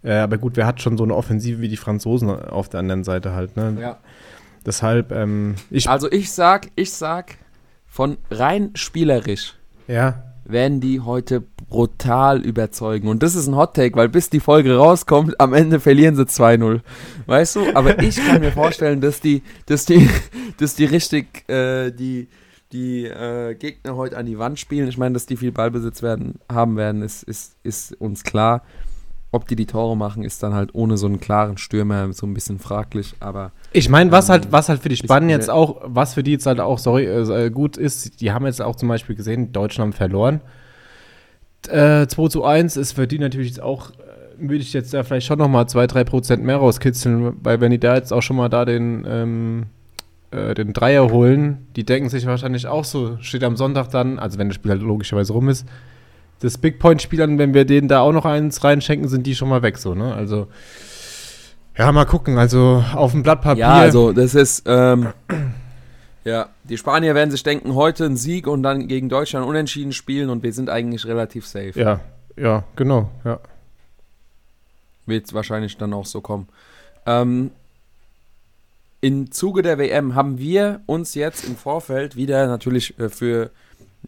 [0.02, 3.04] äh, aber gut, wer hat schon so eine Offensive wie die Franzosen auf der anderen
[3.04, 3.76] Seite halt, ne?
[3.80, 3.98] Ja.
[4.64, 5.88] Deshalb, ähm, ich.
[5.88, 7.38] Also ich sag, ich sag,
[7.86, 9.54] von rein spielerisch.
[9.86, 10.35] Ja.
[10.48, 13.08] Werden die heute brutal überzeugen.
[13.08, 16.24] Und das ist ein Hot Take, weil bis die Folge rauskommt, am Ende verlieren sie
[16.24, 16.80] 2-0.
[17.26, 17.74] Weißt du?
[17.74, 20.08] Aber ich kann mir vorstellen, dass die, dass die,
[20.58, 22.28] dass die richtig äh, die,
[22.72, 24.88] die äh, Gegner heute an die Wand spielen.
[24.88, 28.62] Ich meine, dass die viel Ballbesitz werden, haben werden, ist, ist, ist uns klar.
[29.36, 32.32] Ob die die Tore machen, ist dann halt ohne so einen klaren Stürmer so ein
[32.32, 33.52] bisschen fraglich, aber.
[33.74, 36.46] Ich meine, was halt, was halt für die Spannen jetzt auch, was für die jetzt
[36.46, 40.40] halt auch, sorry, äh, gut ist, die haben jetzt auch zum Beispiel gesehen, Deutschland verloren.
[41.68, 45.02] Äh, 2 zu 1 ist für die natürlich jetzt auch, äh, würde ich jetzt da
[45.02, 48.48] vielleicht schon nochmal 2-3 Prozent mehr rauskitzeln, weil wenn die da jetzt auch schon mal
[48.48, 49.66] da den, ähm,
[50.30, 54.38] äh, den Dreier holen, die denken sich wahrscheinlich auch so, steht am Sonntag dann, also
[54.38, 55.66] wenn das Spiel halt logischerweise rum ist,
[56.40, 59.62] das Big Point-Spielern, wenn wir denen da auch noch eins reinschenken, sind die schon mal
[59.62, 60.14] weg so, ne?
[60.14, 60.48] Also,
[61.76, 62.38] ja, mal gucken.
[62.38, 63.60] Also auf dem Blatt Papier.
[63.60, 65.12] Ja, also das ist, ähm,
[66.24, 70.30] ja, die Spanier werden sich denken, heute ein Sieg und dann gegen Deutschland unentschieden spielen
[70.30, 71.72] und wir sind eigentlich relativ safe.
[71.74, 72.00] Ja,
[72.36, 73.40] ja, genau, ja.
[75.04, 76.48] Wird wahrscheinlich dann auch so kommen.
[77.04, 77.50] Ähm,
[79.00, 83.50] Im Zuge der WM haben wir uns jetzt im Vorfeld wieder natürlich äh, für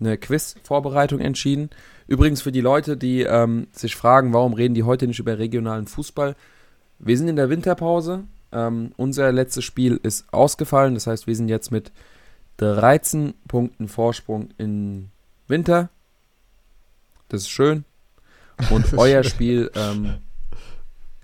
[0.01, 1.71] eine Quiz-Vorbereitung entschieden.
[2.09, 5.87] Übrigens für die Leute, die ähm, sich fragen, warum reden die heute nicht über regionalen
[5.87, 6.35] Fußball.
[6.99, 8.25] Wir sind in der Winterpause.
[8.51, 10.95] Ähm, unser letztes Spiel ist ausgefallen.
[10.95, 11.93] Das heißt, wir sind jetzt mit
[12.57, 15.11] 13 Punkten Vorsprung in
[15.49, 15.91] Winter.
[17.29, 17.85] Das ist schön.
[18.71, 20.15] Und euer Spiel, ähm,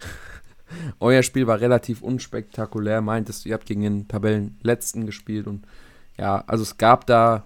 [1.00, 3.00] euer Spiel war relativ unspektakulär.
[3.00, 5.66] Meintest du, ihr habt gegen den Tabellenletzten gespielt und
[6.18, 7.42] ja, also es gab da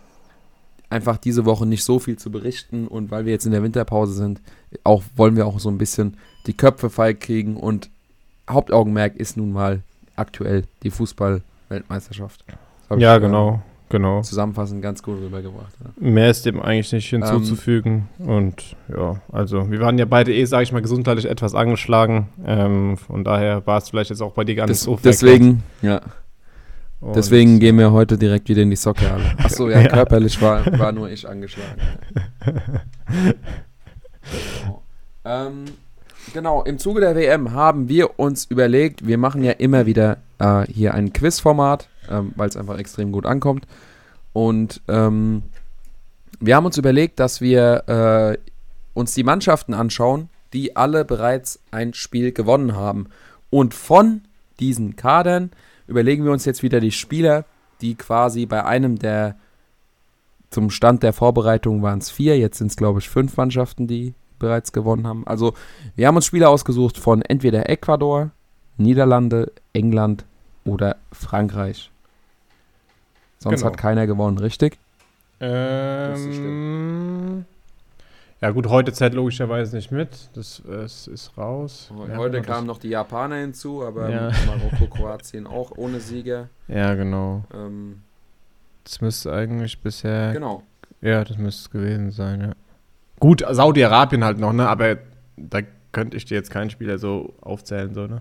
[0.91, 4.15] einfach diese Woche nicht so viel zu berichten und weil wir jetzt in der Winterpause
[4.15, 4.41] sind,
[4.85, 7.91] auch wollen wir auch so ein bisschen die Köpfe feil kriegen und
[8.49, 9.83] Hauptaugenmerk ist nun mal
[10.17, 12.45] aktuell die Fußball-Weltmeisterschaft.
[12.97, 14.23] Ja, genau, genau.
[14.23, 15.75] Zusammenfassend ganz gut rübergebracht.
[15.85, 15.91] Ja.
[16.09, 20.47] Mehr ist dem eigentlich nicht hinzuzufügen ähm, und ja, also wir waren ja beide eh,
[20.47, 22.29] sage ich mal, gesundheitlich etwas angeschlagen.
[22.47, 26.01] Ähm, von daher war es vielleicht jetzt auch bei dir gar nicht so Deswegen, ja.
[27.01, 29.33] Und Deswegen gehen wir heute direkt wieder in die Soccerhalle.
[29.39, 31.81] Achso, ja, ja, körperlich war, war nur ich angeschlagen.
[34.33, 34.83] genau.
[35.25, 35.65] Ähm,
[36.35, 40.63] genau, im Zuge der WM haben wir uns überlegt, wir machen ja immer wieder äh,
[40.73, 43.67] hier ein Quizformat, ähm, weil es einfach extrem gut ankommt.
[44.33, 45.45] Und ähm,
[46.41, 48.39] wir haben uns überlegt, dass wir äh,
[48.95, 53.09] uns die Mannschaften anschauen, die alle bereits ein Spiel gewonnen haben.
[53.51, 54.23] Und von
[54.59, 55.51] diesen Kadern
[55.89, 57.45] überlegen wir uns jetzt wieder die Spieler,
[57.81, 59.37] die quasi bei einem der
[60.51, 64.15] zum Stand der Vorbereitung waren es vier, jetzt sind es glaube ich fünf Mannschaften, die
[64.39, 65.27] bereits gewonnen haben.
[65.27, 65.55] Also
[65.97, 68.31] wir haben uns Spieler ausgesucht von entweder Ecuador,
[68.77, 70.25] Niederlande, England
[70.65, 71.91] oder Frankreich.
[73.39, 73.73] Sonst genau.
[73.73, 74.79] hat keiner gewonnen, richtig?
[75.41, 77.45] Ähm,
[78.41, 80.31] ja gut, heute zählt logischerweise nicht mit.
[80.35, 81.91] Das, das ist raus.
[82.09, 84.31] Ja, heute kamen noch die Japaner hinzu, aber ja.
[84.47, 86.49] Marokko, Kroatien auch ohne Sieger.
[86.69, 87.45] Ja, genau.
[87.53, 88.03] Ähm,
[88.85, 90.33] das müsste eigentlich bisher.
[90.33, 90.63] Genau.
[91.01, 92.53] Ja, das müsste es gewesen sein, ja.
[93.21, 94.69] Gut, Saudi-Arabien halt noch, ne?
[94.69, 94.99] Aber
[95.37, 98.21] da könnte ich dir jetzt keinen Spieler so aufzählen, so, ne?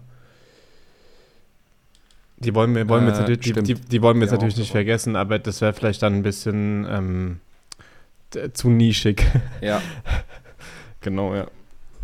[2.39, 4.57] Die wollen wir, wollen wir jetzt, äh, natürlich, die, die, die, wollen wir jetzt natürlich
[4.57, 7.39] nicht vergessen, aber das wäre vielleicht dann ein bisschen ähm,
[8.53, 9.25] zu nischig.
[9.61, 9.81] Ja.
[11.01, 11.47] genau, ja.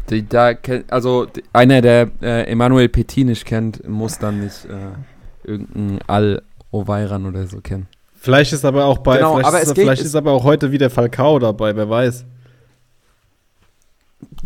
[0.09, 0.53] Die, da,
[0.89, 7.47] also einer, der äh, Emanuel Petit nicht kennt, muss dann nicht äh, irgendeinen Al-Oweiran oder
[7.47, 7.87] so kennen.
[8.13, 10.89] Vielleicht ist aber auch bei, genau, vielleicht, aber ist, vielleicht ist aber auch heute wieder
[10.89, 12.25] Falcao dabei, wer weiß.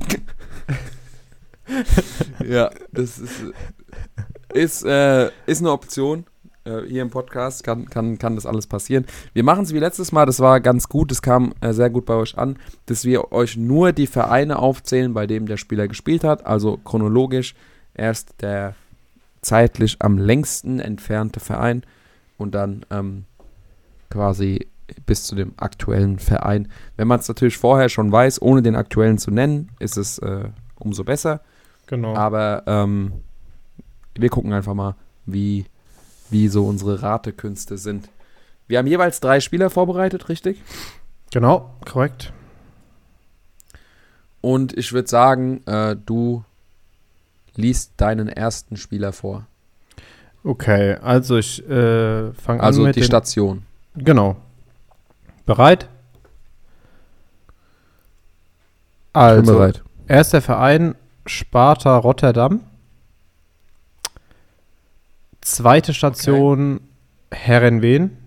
[2.47, 3.43] ja, das ist,
[4.53, 6.25] ist, äh, ist eine Option.
[6.67, 9.05] Äh, hier im Podcast kann, kann, kann das alles passieren.
[9.33, 12.05] Wir machen es wie letztes Mal, das war ganz gut, das kam äh, sehr gut
[12.05, 16.23] bei euch an, dass wir euch nur die Vereine aufzählen, bei dem der Spieler gespielt
[16.23, 17.55] hat, also chronologisch
[17.93, 18.75] erst der
[19.41, 21.83] zeitlich am längsten entfernte Verein
[22.37, 23.23] und dann ähm,
[24.09, 24.67] quasi
[25.05, 26.69] bis zu dem aktuellen Verein.
[26.97, 30.49] Wenn man es natürlich vorher schon weiß, ohne den aktuellen zu nennen, ist es äh,
[30.75, 31.41] umso besser.
[31.87, 32.13] Genau.
[32.15, 33.13] Aber ähm,
[34.15, 35.65] wir gucken einfach mal, wie
[36.29, 38.09] wie so unsere Ratekünste sind.
[38.67, 40.61] Wir haben jeweils drei Spieler vorbereitet, richtig?
[41.31, 42.33] Genau, korrekt.
[44.41, 46.43] Und ich würde sagen, äh, du
[47.55, 49.45] liest deinen ersten Spieler vor.
[50.43, 53.63] Okay, also ich äh, fange also an mit die Station.
[53.95, 54.37] Genau.
[55.45, 55.89] Bereit?
[59.13, 59.83] Also, bereit.
[60.07, 62.61] erster Verein Sparta Rotterdam.
[65.47, 67.39] Zweite Station okay.
[67.39, 68.17] Herrenwehen.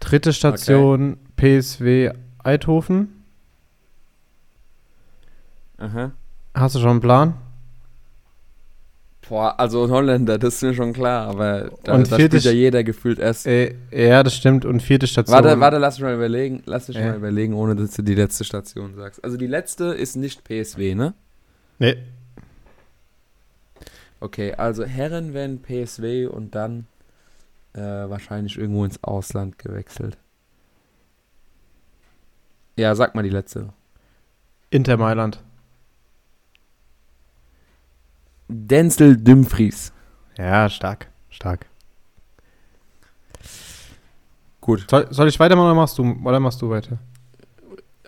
[0.00, 1.60] Dritte Station okay.
[1.60, 2.10] PSW
[2.42, 3.22] Eidhofen.
[5.76, 6.12] Aha.
[6.54, 7.34] Hast du schon einen Plan?
[9.28, 12.82] Boah, also Holländer, das ist mir schon klar, aber da, und da spielt ja jeder
[12.82, 13.46] gefühlt erst.
[13.46, 14.64] Äh, ja, das stimmt.
[14.64, 15.34] Und vierte Station.
[15.34, 16.62] Warte, warte, lass mich mal überlegen.
[16.64, 17.10] Lass mich äh.
[17.10, 19.22] mal überlegen, ohne dass du die letzte Station sagst.
[19.22, 21.12] Also die letzte ist nicht PSW, ne?
[21.78, 21.98] Nee.
[24.22, 26.86] Okay, also Herren werden PSW und dann
[27.72, 30.16] äh, wahrscheinlich irgendwo ins Ausland gewechselt.
[32.76, 33.70] Ja, sag mal die letzte.
[34.70, 35.42] Inter Mailand.
[38.46, 39.92] Denzel Dumfries.
[40.38, 41.66] Ja, stark, stark.
[44.60, 44.86] Gut.
[44.88, 46.98] Soll, soll, ich weitermachen oder machst du, oder machst du weiter?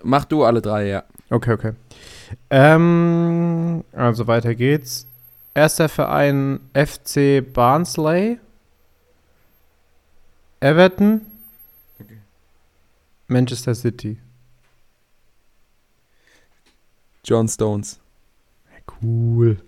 [0.04, 1.02] Mach du alle drei, ja.
[1.28, 1.72] Okay, okay.
[2.50, 5.08] Ähm, also weiter geht's.
[5.54, 8.40] Erster Verein FC Barnsley.
[10.60, 11.20] Everton.
[12.00, 12.18] Okay.
[13.28, 14.18] Manchester City.
[17.24, 18.00] John Stones.
[19.00, 19.58] Cool.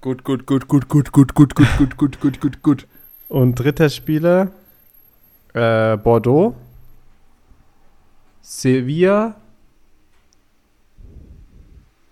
[0.00, 2.86] Gut, gut, gut, gut, gut, gut, gut, gut, gut, gut, gut, gut, gut.
[3.28, 4.52] Und dritter Spieler,
[5.52, 6.54] äh, Bordeaux,
[8.40, 9.34] Sevilla.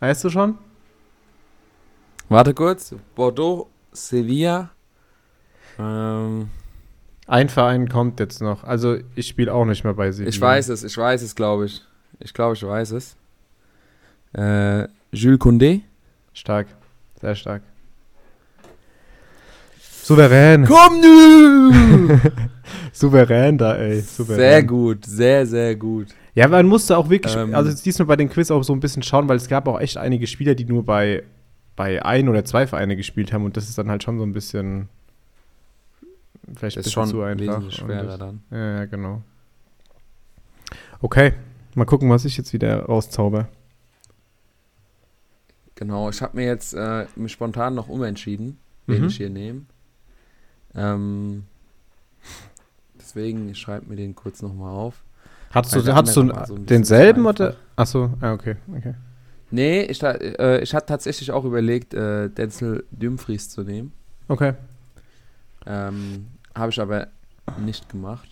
[0.00, 0.58] Weißt du schon?
[2.28, 2.94] Warte kurz.
[3.14, 4.70] Bordeaux, Sevilla.
[5.78, 6.48] Ähm.
[7.28, 8.62] Ein Verein kommt jetzt noch.
[8.62, 10.28] Also ich spiele auch nicht mehr bei Sevilla.
[10.28, 11.82] Ich weiß es, ich weiß es, glaube ich.
[12.20, 13.16] Ich glaube, ich weiß es.
[14.32, 15.80] Äh, Jules Condé.
[16.32, 16.68] Stark,
[17.20, 17.62] sehr stark.
[19.80, 20.66] Souverän.
[20.66, 22.16] Komm nu!
[22.92, 24.00] Souverän da, ey.
[24.02, 24.38] Souverän.
[24.38, 26.08] Sehr gut, sehr, sehr gut.
[26.34, 29.02] Ja, man musste auch wirklich, ähm, also diesmal bei den Quiz auch so ein bisschen
[29.02, 31.24] schauen, weil es gab auch echt einige Spieler, die nur bei,
[31.76, 34.32] bei ein oder zwei Vereine gespielt haben und das ist dann halt schon so ein
[34.32, 34.88] bisschen
[36.54, 37.70] vielleicht ist schon zu einfach.
[37.70, 38.42] schwerer das, dann.
[38.50, 39.22] Ja, genau.
[41.00, 41.34] Okay,
[41.74, 43.48] mal gucken, was ich jetzt wieder rauszauber.
[45.74, 49.08] Genau, ich habe mir jetzt äh, mich spontan noch umentschieden, wen mhm.
[49.08, 49.62] ich hier nehme.
[50.74, 51.44] Ähm,
[52.98, 55.02] deswegen, ich schreibe mir den kurz nochmal auf.
[55.50, 57.56] Hattest du, hattest du denselben oder?
[57.76, 58.94] Achso, ah, okay, okay.
[59.50, 63.92] Nee, ich, äh, ich hatte tatsächlich auch überlegt, äh, Denzel Dumfries zu nehmen.
[64.28, 64.54] Okay.
[65.66, 67.08] Ähm, Habe ich aber
[67.58, 68.28] nicht gemacht.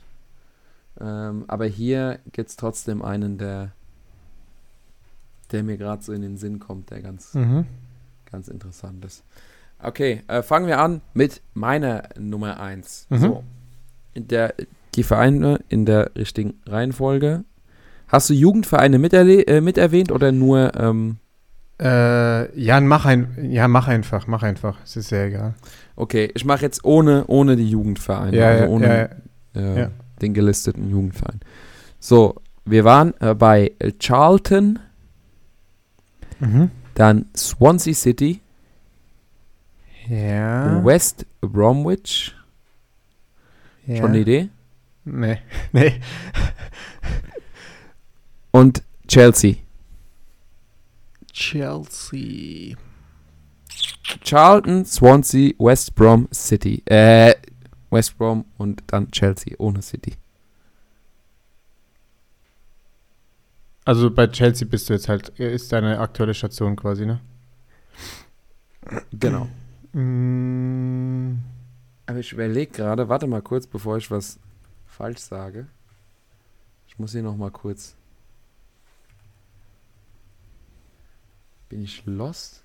[1.00, 3.72] Ähm, aber hier gibt es trotzdem einen, der,
[5.50, 7.66] der mir gerade so in den Sinn kommt, der ganz, mhm.
[8.30, 9.24] ganz interessant ist.
[9.82, 13.06] Okay, äh, fangen wir an mit meiner Nummer 1.
[13.10, 13.18] Mhm.
[13.18, 13.44] So.
[14.14, 14.54] In der,
[14.94, 17.44] die Vereine in der richtigen Reihenfolge.
[18.14, 20.72] Hast du Jugendvereine äh, mit erwähnt oder nur.
[20.78, 21.16] Ähm
[21.80, 24.78] äh, ja, mach ein, ja, mach einfach, mach einfach.
[24.84, 25.54] Es ist sehr egal.
[25.96, 29.10] Okay, ich mache jetzt ohne, ohne die Jugendvereine, ja, also ohne
[29.54, 29.82] ja.
[29.82, 29.88] Äh,
[30.22, 31.40] den gelisteten Jugendverein.
[31.98, 34.78] So, wir waren äh, bei Charlton,
[36.38, 36.70] mhm.
[36.94, 38.40] dann Swansea City,
[40.08, 40.84] ja.
[40.84, 42.32] West Bromwich.
[43.88, 44.50] Schon eine Idee?
[45.04, 45.38] Nee.
[45.72, 46.00] Nee.
[48.54, 49.56] Und Chelsea.
[51.32, 52.76] Chelsea.
[54.22, 56.80] Charlton, Swansea, West Brom, City.
[56.86, 57.34] Äh,
[57.90, 60.12] West Brom und dann Chelsea ohne City.
[63.84, 67.20] Also bei Chelsea bist du jetzt halt, ist deine aktuelle Station quasi, ne?
[69.10, 69.48] Genau.
[69.92, 71.40] Mm.
[72.06, 74.38] Aber ich überlege gerade, warte mal kurz, bevor ich was
[74.86, 75.66] falsch sage.
[76.86, 77.96] Ich muss hier noch mal kurz.
[81.68, 82.62] Bin ich lost?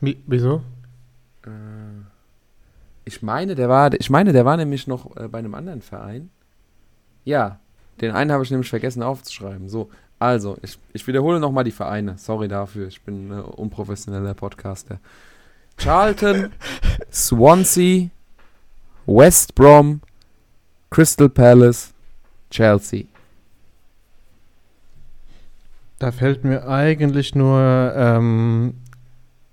[0.00, 0.62] Wie, wieso?
[1.46, 1.50] Äh,
[3.04, 6.30] ich meine, der war, ich meine, der war nämlich noch äh, bei einem anderen Verein.
[7.24, 7.60] Ja,
[8.00, 9.68] den einen habe ich nämlich vergessen aufzuschreiben.
[9.68, 12.18] So, also, ich, ich wiederhole nochmal die Vereine.
[12.18, 14.98] Sorry dafür, ich bin ein unprofessioneller Podcaster.
[15.76, 16.52] Charlton,
[17.12, 18.08] Swansea,
[19.06, 20.00] West Brom,
[20.90, 21.92] Crystal Palace,
[22.50, 23.04] Chelsea.
[26.02, 28.74] Da fällt mir eigentlich nur ähm,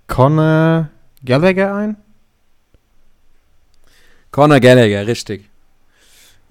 [0.08, 0.90] Conor
[1.24, 1.96] Gallagher ein.
[4.32, 5.47] Conor Gallagher, richtig.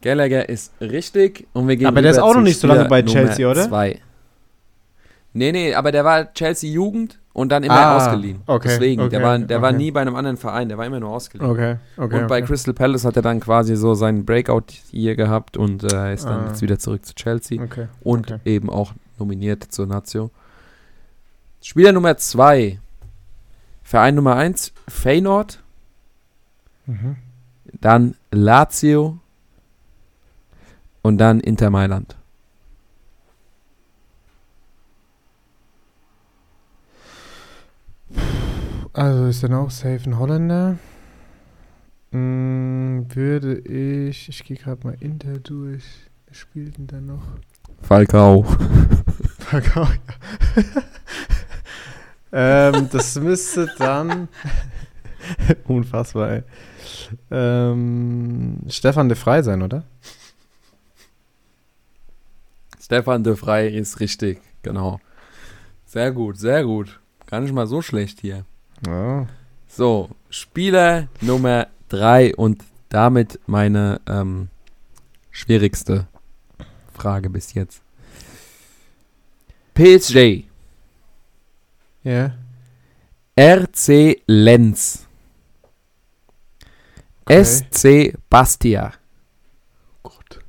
[0.00, 3.02] Gallagher ist richtig und wir gehen Aber der ist auch noch nicht so lange bei
[3.02, 3.68] Chelsea, Nummer oder?
[3.68, 4.00] Zwei.
[5.32, 8.42] Nee, nee, aber der war Chelsea Jugend und dann immer ah, ausgeliehen.
[8.46, 9.62] Okay, Deswegen, okay, der, war, der okay.
[9.64, 11.50] war nie bei einem anderen Verein, der war immer nur ausgeliehen.
[11.50, 12.20] Okay, okay.
[12.20, 12.46] Und bei okay.
[12.46, 16.44] Crystal Palace hat er dann quasi so seinen Breakout hier gehabt und äh, ist dann
[16.44, 16.46] ah.
[16.50, 20.30] jetzt wieder zurück zu Chelsea okay, und eben auch nominiert zur Nazio.
[21.62, 22.78] Spieler Nummer 2,
[23.82, 25.62] Verein Nummer 1, Feyenoord.
[26.86, 27.16] Mhm.
[27.80, 29.18] dann Lazio
[31.02, 32.16] und dann Inter Mailand.
[38.94, 40.78] Also ist dann auch safe ein Holländer.
[42.10, 44.28] Hm, würde ich.
[44.28, 45.84] Ich gehe gerade mal Inter durch.
[46.26, 47.22] Wer spielt denn da noch?
[47.82, 48.44] Falcao.
[49.38, 49.86] Falcao,
[50.56, 50.82] ja.
[52.70, 54.28] ähm, das müsste dann.
[55.66, 56.42] Unfassbar, ey.
[57.30, 59.84] Ähm, Stefan de Frey sein, oder?
[62.80, 65.00] Stefan de Frey ist richtig, genau.
[65.86, 67.00] Sehr gut, sehr gut.
[67.26, 68.44] Gar nicht mal so schlecht hier.
[68.86, 69.26] Ja.
[69.66, 74.48] So, Spieler Nummer 3 und damit meine ähm,
[75.30, 76.06] schwierigste
[76.98, 77.80] Frage bis jetzt.
[79.74, 80.44] PSG.
[82.02, 82.32] Ja.
[83.36, 85.06] RC Lenz.
[87.24, 87.44] Okay.
[87.44, 88.92] SC Bastia.
[90.02, 90.40] Oh Gott.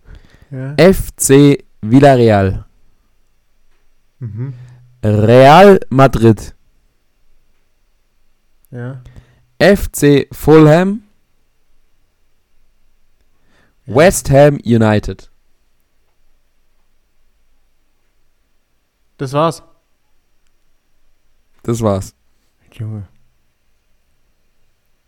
[0.49, 0.73] Ja.
[0.77, 2.65] FC Villarreal.
[4.19, 4.53] Mhm.
[5.03, 6.55] Real Madrid.
[8.71, 9.01] Ja.
[9.59, 11.03] FC Fulham.
[13.85, 13.95] Ja.
[13.95, 15.29] West Ham United.
[19.19, 19.61] Das war's.
[21.63, 22.15] Das war's.
[22.71, 23.05] Junge.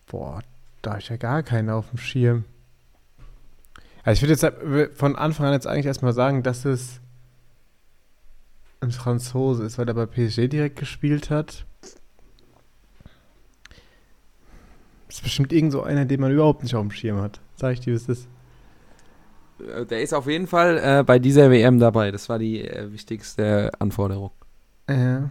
[0.06, 0.44] Boah,
[0.82, 2.44] da ist ja gar keiner auf dem Schirm.
[4.04, 7.00] Also ich würde jetzt von Anfang an jetzt eigentlich erstmal sagen, dass es
[8.82, 11.66] ein Franzose ist, weil er bei PSG direkt gespielt hat.
[15.08, 17.40] Das ist bestimmt irgend so einer, den man überhaupt nicht auf dem Schirm hat.
[17.56, 18.26] Sag ich dir, was ist das?
[18.26, 18.41] Äh,
[19.90, 22.12] der ist auf jeden Fall äh, bei dieser WM dabei.
[22.12, 24.32] Das war die äh, wichtigste Anforderung.
[24.90, 25.30] Ja.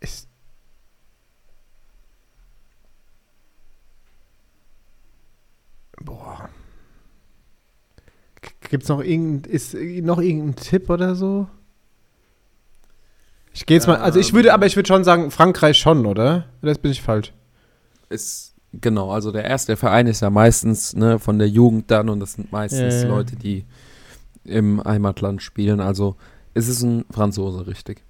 [0.00, 0.28] Ist.
[6.00, 6.48] Boah.
[8.68, 11.48] Gibt es noch irgendein, ist noch irgendein Tipp oder so?
[13.52, 16.44] Ich gehe jetzt mal, also ich würde, aber ich würde schon sagen, Frankreich schon, oder?
[16.62, 17.32] Oder bin ich falsch?
[18.10, 22.20] Ist, genau, also der erste Verein ist ja meistens ne, von der Jugend dann und
[22.20, 23.06] das sind meistens äh.
[23.06, 23.64] Leute, die
[24.44, 25.80] im Heimatland spielen.
[25.80, 26.16] Also
[26.54, 28.02] ist es ein Franzose, richtig.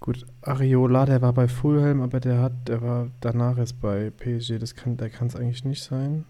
[0.00, 4.58] Gut, Ariola, der war bei Fulham, aber der hat, der war danach jetzt bei PSG.
[4.58, 6.24] Das kann, der kann es eigentlich nicht sein.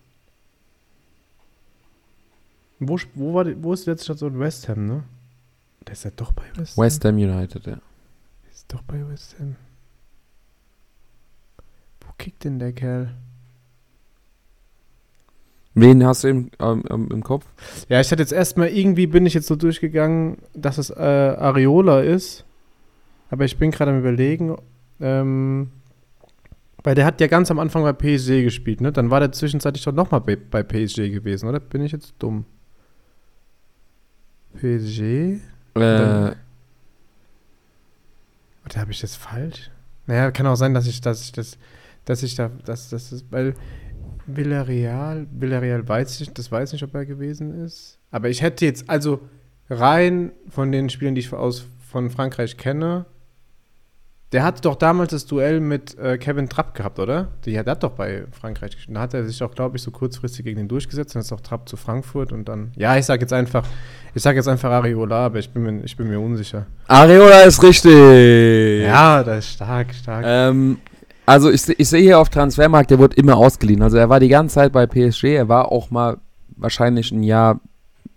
[2.78, 4.38] Wo, wo, war die, wo ist die letzte Station?
[4.38, 5.04] West Ham, ne?
[5.86, 6.84] Der ist ja doch bei West Ham.
[6.84, 7.78] West Ham United, ja.
[8.72, 9.56] Doch bei West Ham.
[12.00, 13.14] Wo kickt denn der Kerl?
[15.74, 17.46] Wen hast du im, ähm, im Kopf?
[17.90, 22.00] Ja, ich hatte jetzt erstmal irgendwie bin ich jetzt so durchgegangen, dass es äh, Areola
[22.00, 22.46] ist.
[23.28, 24.56] Aber ich bin gerade am überlegen,
[25.00, 25.70] ähm,
[26.82, 28.90] weil der hat ja ganz am Anfang bei PSG gespielt, ne?
[28.90, 31.60] Dann war der zwischenzeitlich doch nochmal bei, bei PSG gewesen, oder?
[31.60, 32.46] Bin ich jetzt dumm?
[34.58, 35.40] PSG.
[35.74, 36.32] Äh.
[38.64, 39.70] Oder habe ich das falsch?
[40.06, 41.58] Naja, kann auch sein, dass ich, dass ich das,
[42.04, 43.54] dass ich da, dass das ist, weil
[44.26, 47.98] Villarreal, Villarreal weiß ich, das weiß nicht, ob er gewesen ist.
[48.10, 49.20] Aber ich hätte jetzt, also
[49.68, 53.06] rein von den Spielen, die ich aus, von Frankreich kenne,
[54.32, 57.28] der hatte doch damals das Duell mit äh, Kevin Trapp gehabt, oder?
[57.44, 58.96] Der hat doch bei Frankreich gespielt.
[58.96, 61.14] Da hat er sich auch, glaube ich, so kurzfristig gegen den durchgesetzt.
[61.14, 62.72] Dann ist auch Trapp zu Frankfurt und dann.
[62.76, 63.66] Ja, ich sage jetzt einfach,
[64.14, 66.66] ich sage jetzt einfach Areola, aber ich bin mir, ich bin mir unsicher.
[66.88, 68.82] Areola ist richtig.
[68.84, 70.24] Ja, das ist stark, stark.
[70.26, 70.78] Ähm,
[71.26, 73.82] also ich, ich sehe hier auf Transfermarkt, der wurde immer ausgeliehen.
[73.82, 75.24] Also er war die ganze Zeit bei PSG.
[75.24, 76.16] Er war auch mal
[76.56, 77.60] wahrscheinlich ein Jahr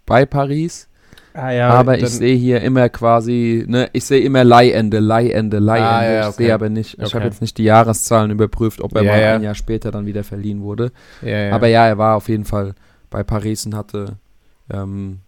[0.06, 0.88] bei Paris.
[1.36, 5.90] Ah, ja, aber ich sehe hier immer quasi, ne, ich sehe immer Leihende, Leihende, Leihende.
[5.90, 6.30] Ah, ja, okay.
[6.30, 7.16] Ich sehe aber nicht, ich okay.
[7.16, 10.24] habe jetzt nicht die Jahreszahlen überprüft, ob er ja, mal ein Jahr später dann wieder
[10.24, 10.94] verliehen wurde.
[11.22, 12.74] Aber ja, er war auf jeden Fall
[13.10, 14.18] bei Paris und hatte,
[14.72, 15.20] ähm,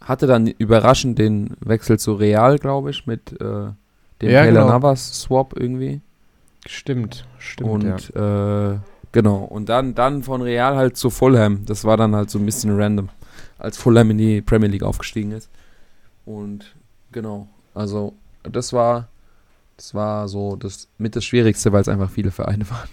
[0.00, 3.72] hatte dann überraschend den Wechsel zu Real, glaube ich, mit äh,
[4.22, 4.68] dem ja, genau.
[4.68, 6.00] Navas Swap irgendwie.
[6.66, 7.70] Stimmt, stimmt.
[7.70, 8.78] Und äh,
[9.12, 11.66] genau, und dann, dann von Real halt zu Fulham.
[11.66, 13.10] Das war dann halt so ein bisschen random
[13.62, 15.48] als Fulham in die Premier League aufgestiegen ist.
[16.24, 16.74] Und
[17.12, 19.08] genau, also das war,
[19.76, 22.88] das war so das mit das Schwierigste, weil es einfach viele Vereine waren.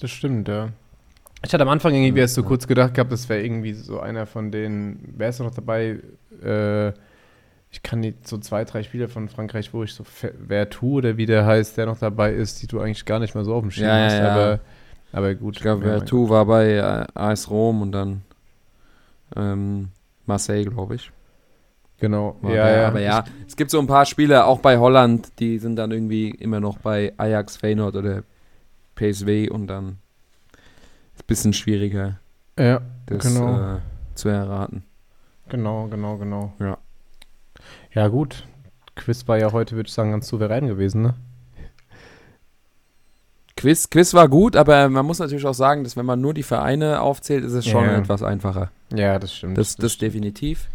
[0.00, 0.70] Das stimmt, ja.
[1.44, 2.48] Ich hatte am Anfang irgendwie erst so ja.
[2.48, 5.98] kurz gedacht gehabt, das wäre irgendwie so einer von denen, wer ist noch dabei?
[6.42, 6.88] Äh,
[7.70, 10.04] ich kann die so zwei, drei Spiele von Frankreich, wo ich so
[10.38, 13.34] wer tu oder wie der heißt, der noch dabei ist, die du eigentlich gar nicht
[13.34, 14.60] mal so auf dem Schirm ja, hast, ja, aber,
[15.12, 15.56] aber gut.
[15.56, 18.22] Ich glaube, wer tu war bei äh, AS Rom und dann
[19.36, 19.88] ähm,
[20.26, 21.10] Marseille, glaube ich.
[22.00, 22.36] Genau.
[22.42, 25.58] Ja, ja, ja, Aber ja, es gibt so ein paar Spiele, auch bei Holland, die
[25.58, 28.22] sind dann irgendwie immer noch bei Ajax, Feyenoord oder
[28.94, 29.98] PSW und dann
[31.12, 32.20] ist es ein bisschen schwieriger,
[32.58, 33.76] ja, das genau.
[33.76, 33.78] äh,
[34.14, 34.84] zu erraten.
[35.48, 36.52] Genau, genau, genau.
[36.60, 36.78] Ja.
[37.92, 38.46] Ja, gut.
[38.94, 41.14] Quiz war ja heute, würde ich sagen, ganz souverän gewesen, ne?
[43.58, 46.44] Quiz, Quiz war gut, aber man muss natürlich auch sagen, dass wenn man nur die
[46.44, 47.98] Vereine aufzählt, ist es schon ja.
[47.98, 48.70] etwas einfacher.
[48.94, 49.58] Ja, das stimmt.
[49.58, 50.14] Das, das, das stimmt.
[50.14, 50.68] definitiv.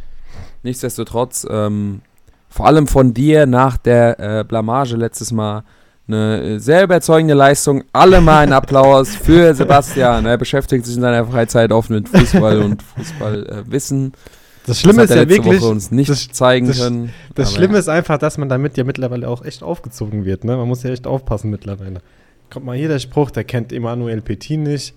[0.63, 2.01] Nichtsdestotrotz, ähm,
[2.49, 5.63] vor allem von dir nach der äh, Blamage letztes Mal
[6.09, 7.85] eine sehr überzeugende Leistung.
[7.93, 10.25] Alle mal einen Applaus für Sebastian.
[10.25, 14.07] Er beschäftigt sich in seiner Freizeit oft mit Fußball und Fußballwissen.
[14.07, 14.17] Äh,
[14.65, 17.13] das Schlimme das ist ja wirklich, Woche uns nicht das, zeigen das, können.
[17.33, 17.79] Das Schlimme ja.
[17.79, 20.43] ist einfach, dass man damit ja mittlerweile auch echt aufgezogen wird.
[20.43, 20.57] Ne?
[20.57, 22.01] Man muss ja echt aufpassen mittlerweile.
[22.49, 24.93] Kommt mal hier der Spruch, der kennt Emanuel Petit nicht.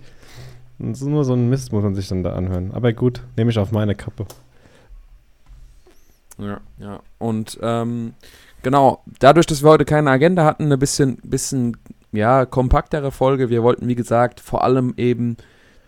[0.79, 2.71] Und nur so ein Mist muss man sich dann da anhören.
[2.71, 4.25] Aber gut, nehme ich auf meine Kappe.
[6.37, 6.99] Ja, ja.
[7.17, 8.13] Und ähm,
[8.61, 11.77] genau, dadurch, dass wir heute keine Agenda hatten, eine bisschen, bisschen
[12.11, 13.49] ja, kompaktere Folge.
[13.49, 15.37] Wir wollten, wie gesagt, vor allem eben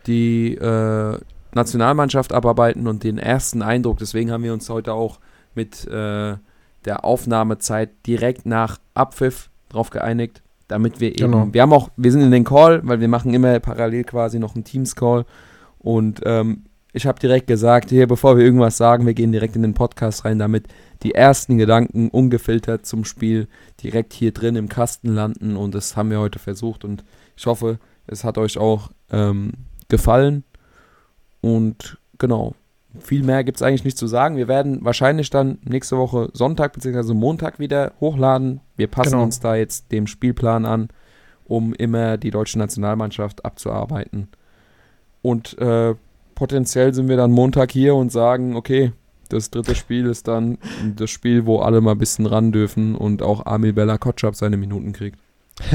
[0.08, 1.20] die äh,
[1.54, 4.00] Nationalmannschaft abarbeiten und den ersten Eindruck.
[4.00, 5.20] Deswegen haben wir uns heute auch
[5.56, 6.38] mit äh,
[6.86, 11.48] der Aufnahmezeit direkt nach Abpfiff drauf geeinigt, damit wir eben, genau.
[11.52, 14.56] wir haben auch, wir sind in den Call, weil wir machen immer parallel quasi noch
[14.56, 15.26] einen Teams-Call
[15.80, 19.62] und ähm, ich habe direkt gesagt, hier, bevor wir irgendwas sagen, wir gehen direkt in
[19.62, 20.68] den Podcast rein, damit
[21.04, 23.48] die ersten Gedanken ungefiltert zum Spiel
[23.84, 25.56] direkt hier drin im Kasten landen.
[25.56, 26.84] Und das haben wir heute versucht.
[26.84, 27.04] Und
[27.38, 29.52] ich hoffe, es hat euch auch ähm,
[29.88, 30.44] gefallen.
[31.42, 32.56] Und genau,
[33.00, 34.36] viel mehr gibt es eigentlich nicht zu sagen.
[34.36, 37.14] Wir werden wahrscheinlich dann nächste Woche Sonntag bzw.
[37.14, 38.62] Montag wieder hochladen.
[38.76, 39.24] Wir passen genau.
[39.24, 40.90] uns da jetzt dem Spielplan an,
[41.46, 44.30] um immer die deutsche Nationalmannschaft abzuarbeiten.
[45.22, 45.96] Und äh,
[46.34, 48.94] potenziell sind wir dann Montag hier und sagen, okay,
[49.30, 50.58] das dritte Spiel ist dann
[50.96, 54.58] das Spiel, wo alle mal ein bisschen ran dürfen und auch Amil Bella Kotschap seine
[54.58, 55.20] Minuten kriegt.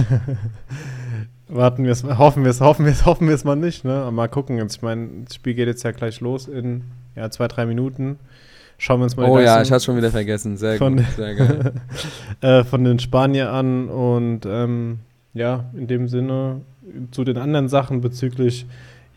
[1.49, 4.11] Warten wir es, hoffen wir es, hoffen wir es, hoffen wir es mal nicht, ne?
[4.11, 4.59] Mal gucken.
[4.67, 6.85] Ich meine, das Spiel geht jetzt ja gleich los in
[7.17, 8.19] ja, zwei, drei Minuten.
[8.79, 10.57] Schauen wir uns mal Oh ja, ich hatte schon wieder vergessen.
[10.57, 11.73] Sehr von, gut, sehr geil.
[12.41, 14.99] äh, von den Spanier an und ähm,
[15.33, 16.61] ja, in dem Sinne
[17.11, 18.67] zu den anderen Sachen bezüglich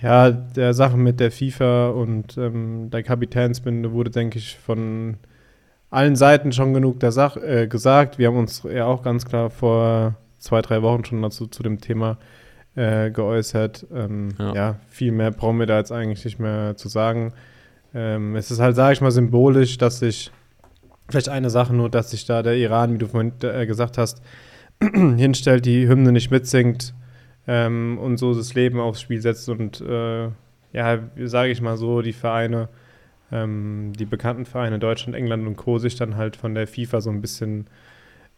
[0.01, 5.17] ja, der Sache mit der FIFA und ähm, der Kapitänsbinde wurde, denke ich, von
[5.89, 8.19] allen Seiten schon genug der Sache äh, gesagt.
[8.19, 11.81] Wir haben uns ja auch ganz klar vor zwei, drei Wochen schon dazu zu dem
[11.81, 12.17] Thema
[12.75, 13.87] äh, geäußert.
[13.93, 14.53] Ähm, ja.
[14.53, 14.75] ja.
[14.87, 17.33] viel mehr brauchen wir da jetzt eigentlich nicht mehr zu sagen.
[17.93, 20.31] Ähm, es ist halt, sage ich mal, symbolisch, dass sich
[21.09, 24.21] vielleicht eine Sache nur, dass sich da der Iran, wie du vorhin äh, gesagt hast,
[24.81, 26.93] hinstellt, die Hymne nicht mitsingt
[27.47, 30.29] ähm, und so das Leben aufs Spiel setzt und äh,
[30.73, 32.69] ja, sage ich mal so, die Vereine,
[33.31, 35.77] ähm, die bekannten Vereine Deutschland, England und Co.
[35.77, 37.67] sich dann halt von der FIFA so ein bisschen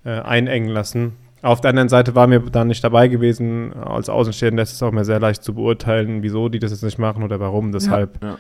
[0.05, 1.13] äh, einengen lassen.
[1.41, 3.73] Auf der anderen Seite waren wir da nicht dabei gewesen.
[3.73, 6.99] Als Außenstehender ist es auch mal sehr leicht zu beurteilen, wieso die das jetzt nicht
[6.99, 7.71] machen oder warum.
[7.71, 8.37] Deshalb ja, ja.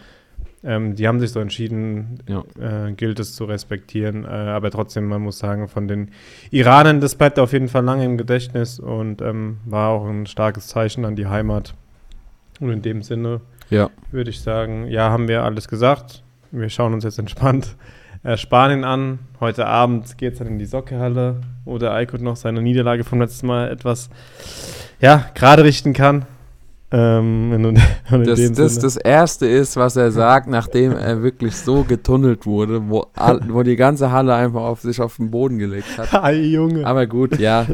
[0.63, 2.43] Ähm, die haben sich so entschieden, ja.
[2.59, 4.25] äh, gilt es zu respektieren.
[4.25, 6.11] Äh, aber trotzdem, man muss sagen, von den
[6.51, 10.67] Iranern, das bleibt auf jeden Fall lange im Gedächtnis und ähm, war auch ein starkes
[10.67, 11.73] Zeichen an die Heimat.
[12.59, 13.89] Und in dem Sinne ja.
[14.11, 16.23] würde ich sagen, ja, haben wir alles gesagt.
[16.51, 17.75] Wir schauen uns jetzt entspannt
[18.23, 19.19] äh, Spanien an.
[19.39, 23.19] Heute Abend geht es dann in die Sockehalle, wo der Aykut noch seine Niederlage vom
[23.19, 24.09] letzten Mal etwas
[24.99, 26.25] ja, gerade richten kann.
[26.91, 27.65] Ähm, in,
[28.11, 32.89] in das, das, das Erste ist, was er sagt, nachdem er wirklich so getunnelt wurde,
[32.89, 36.13] wo, all, wo die ganze Halle einfach auf sich auf den Boden gelegt hat.
[36.23, 36.85] Ei, Junge.
[36.85, 37.67] Aber gut, ja.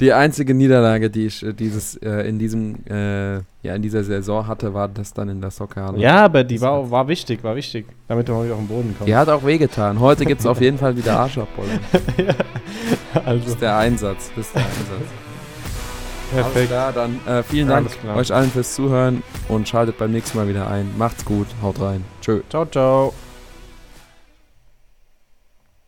[0.00, 4.46] Die einzige Niederlage, die ich äh, dieses, äh, in, diesem, äh, ja, in dieser Saison
[4.46, 5.98] hatte, war das dann in der Soccerhalle.
[5.98, 9.08] Ja, aber die war, war wichtig, war wichtig, damit du wieder auf den Boden kommst.
[9.08, 10.00] Die hat auch wehgetan.
[10.00, 11.78] Heute gibt es auf jeden Fall wieder Arschabbollen.
[12.16, 12.34] ja,
[13.24, 13.44] also.
[13.44, 14.30] Das ist der Einsatz.
[14.34, 15.21] Das ist der Einsatz.
[16.34, 16.68] Perfekt.
[16.68, 20.68] Klar, dann äh, vielen Dank euch allen fürs Zuhören und schaltet beim nächsten Mal wieder
[20.68, 20.90] ein.
[20.96, 22.04] Macht's gut, haut rein.
[22.20, 22.40] Tschö.
[22.48, 23.12] Ciao, ciao.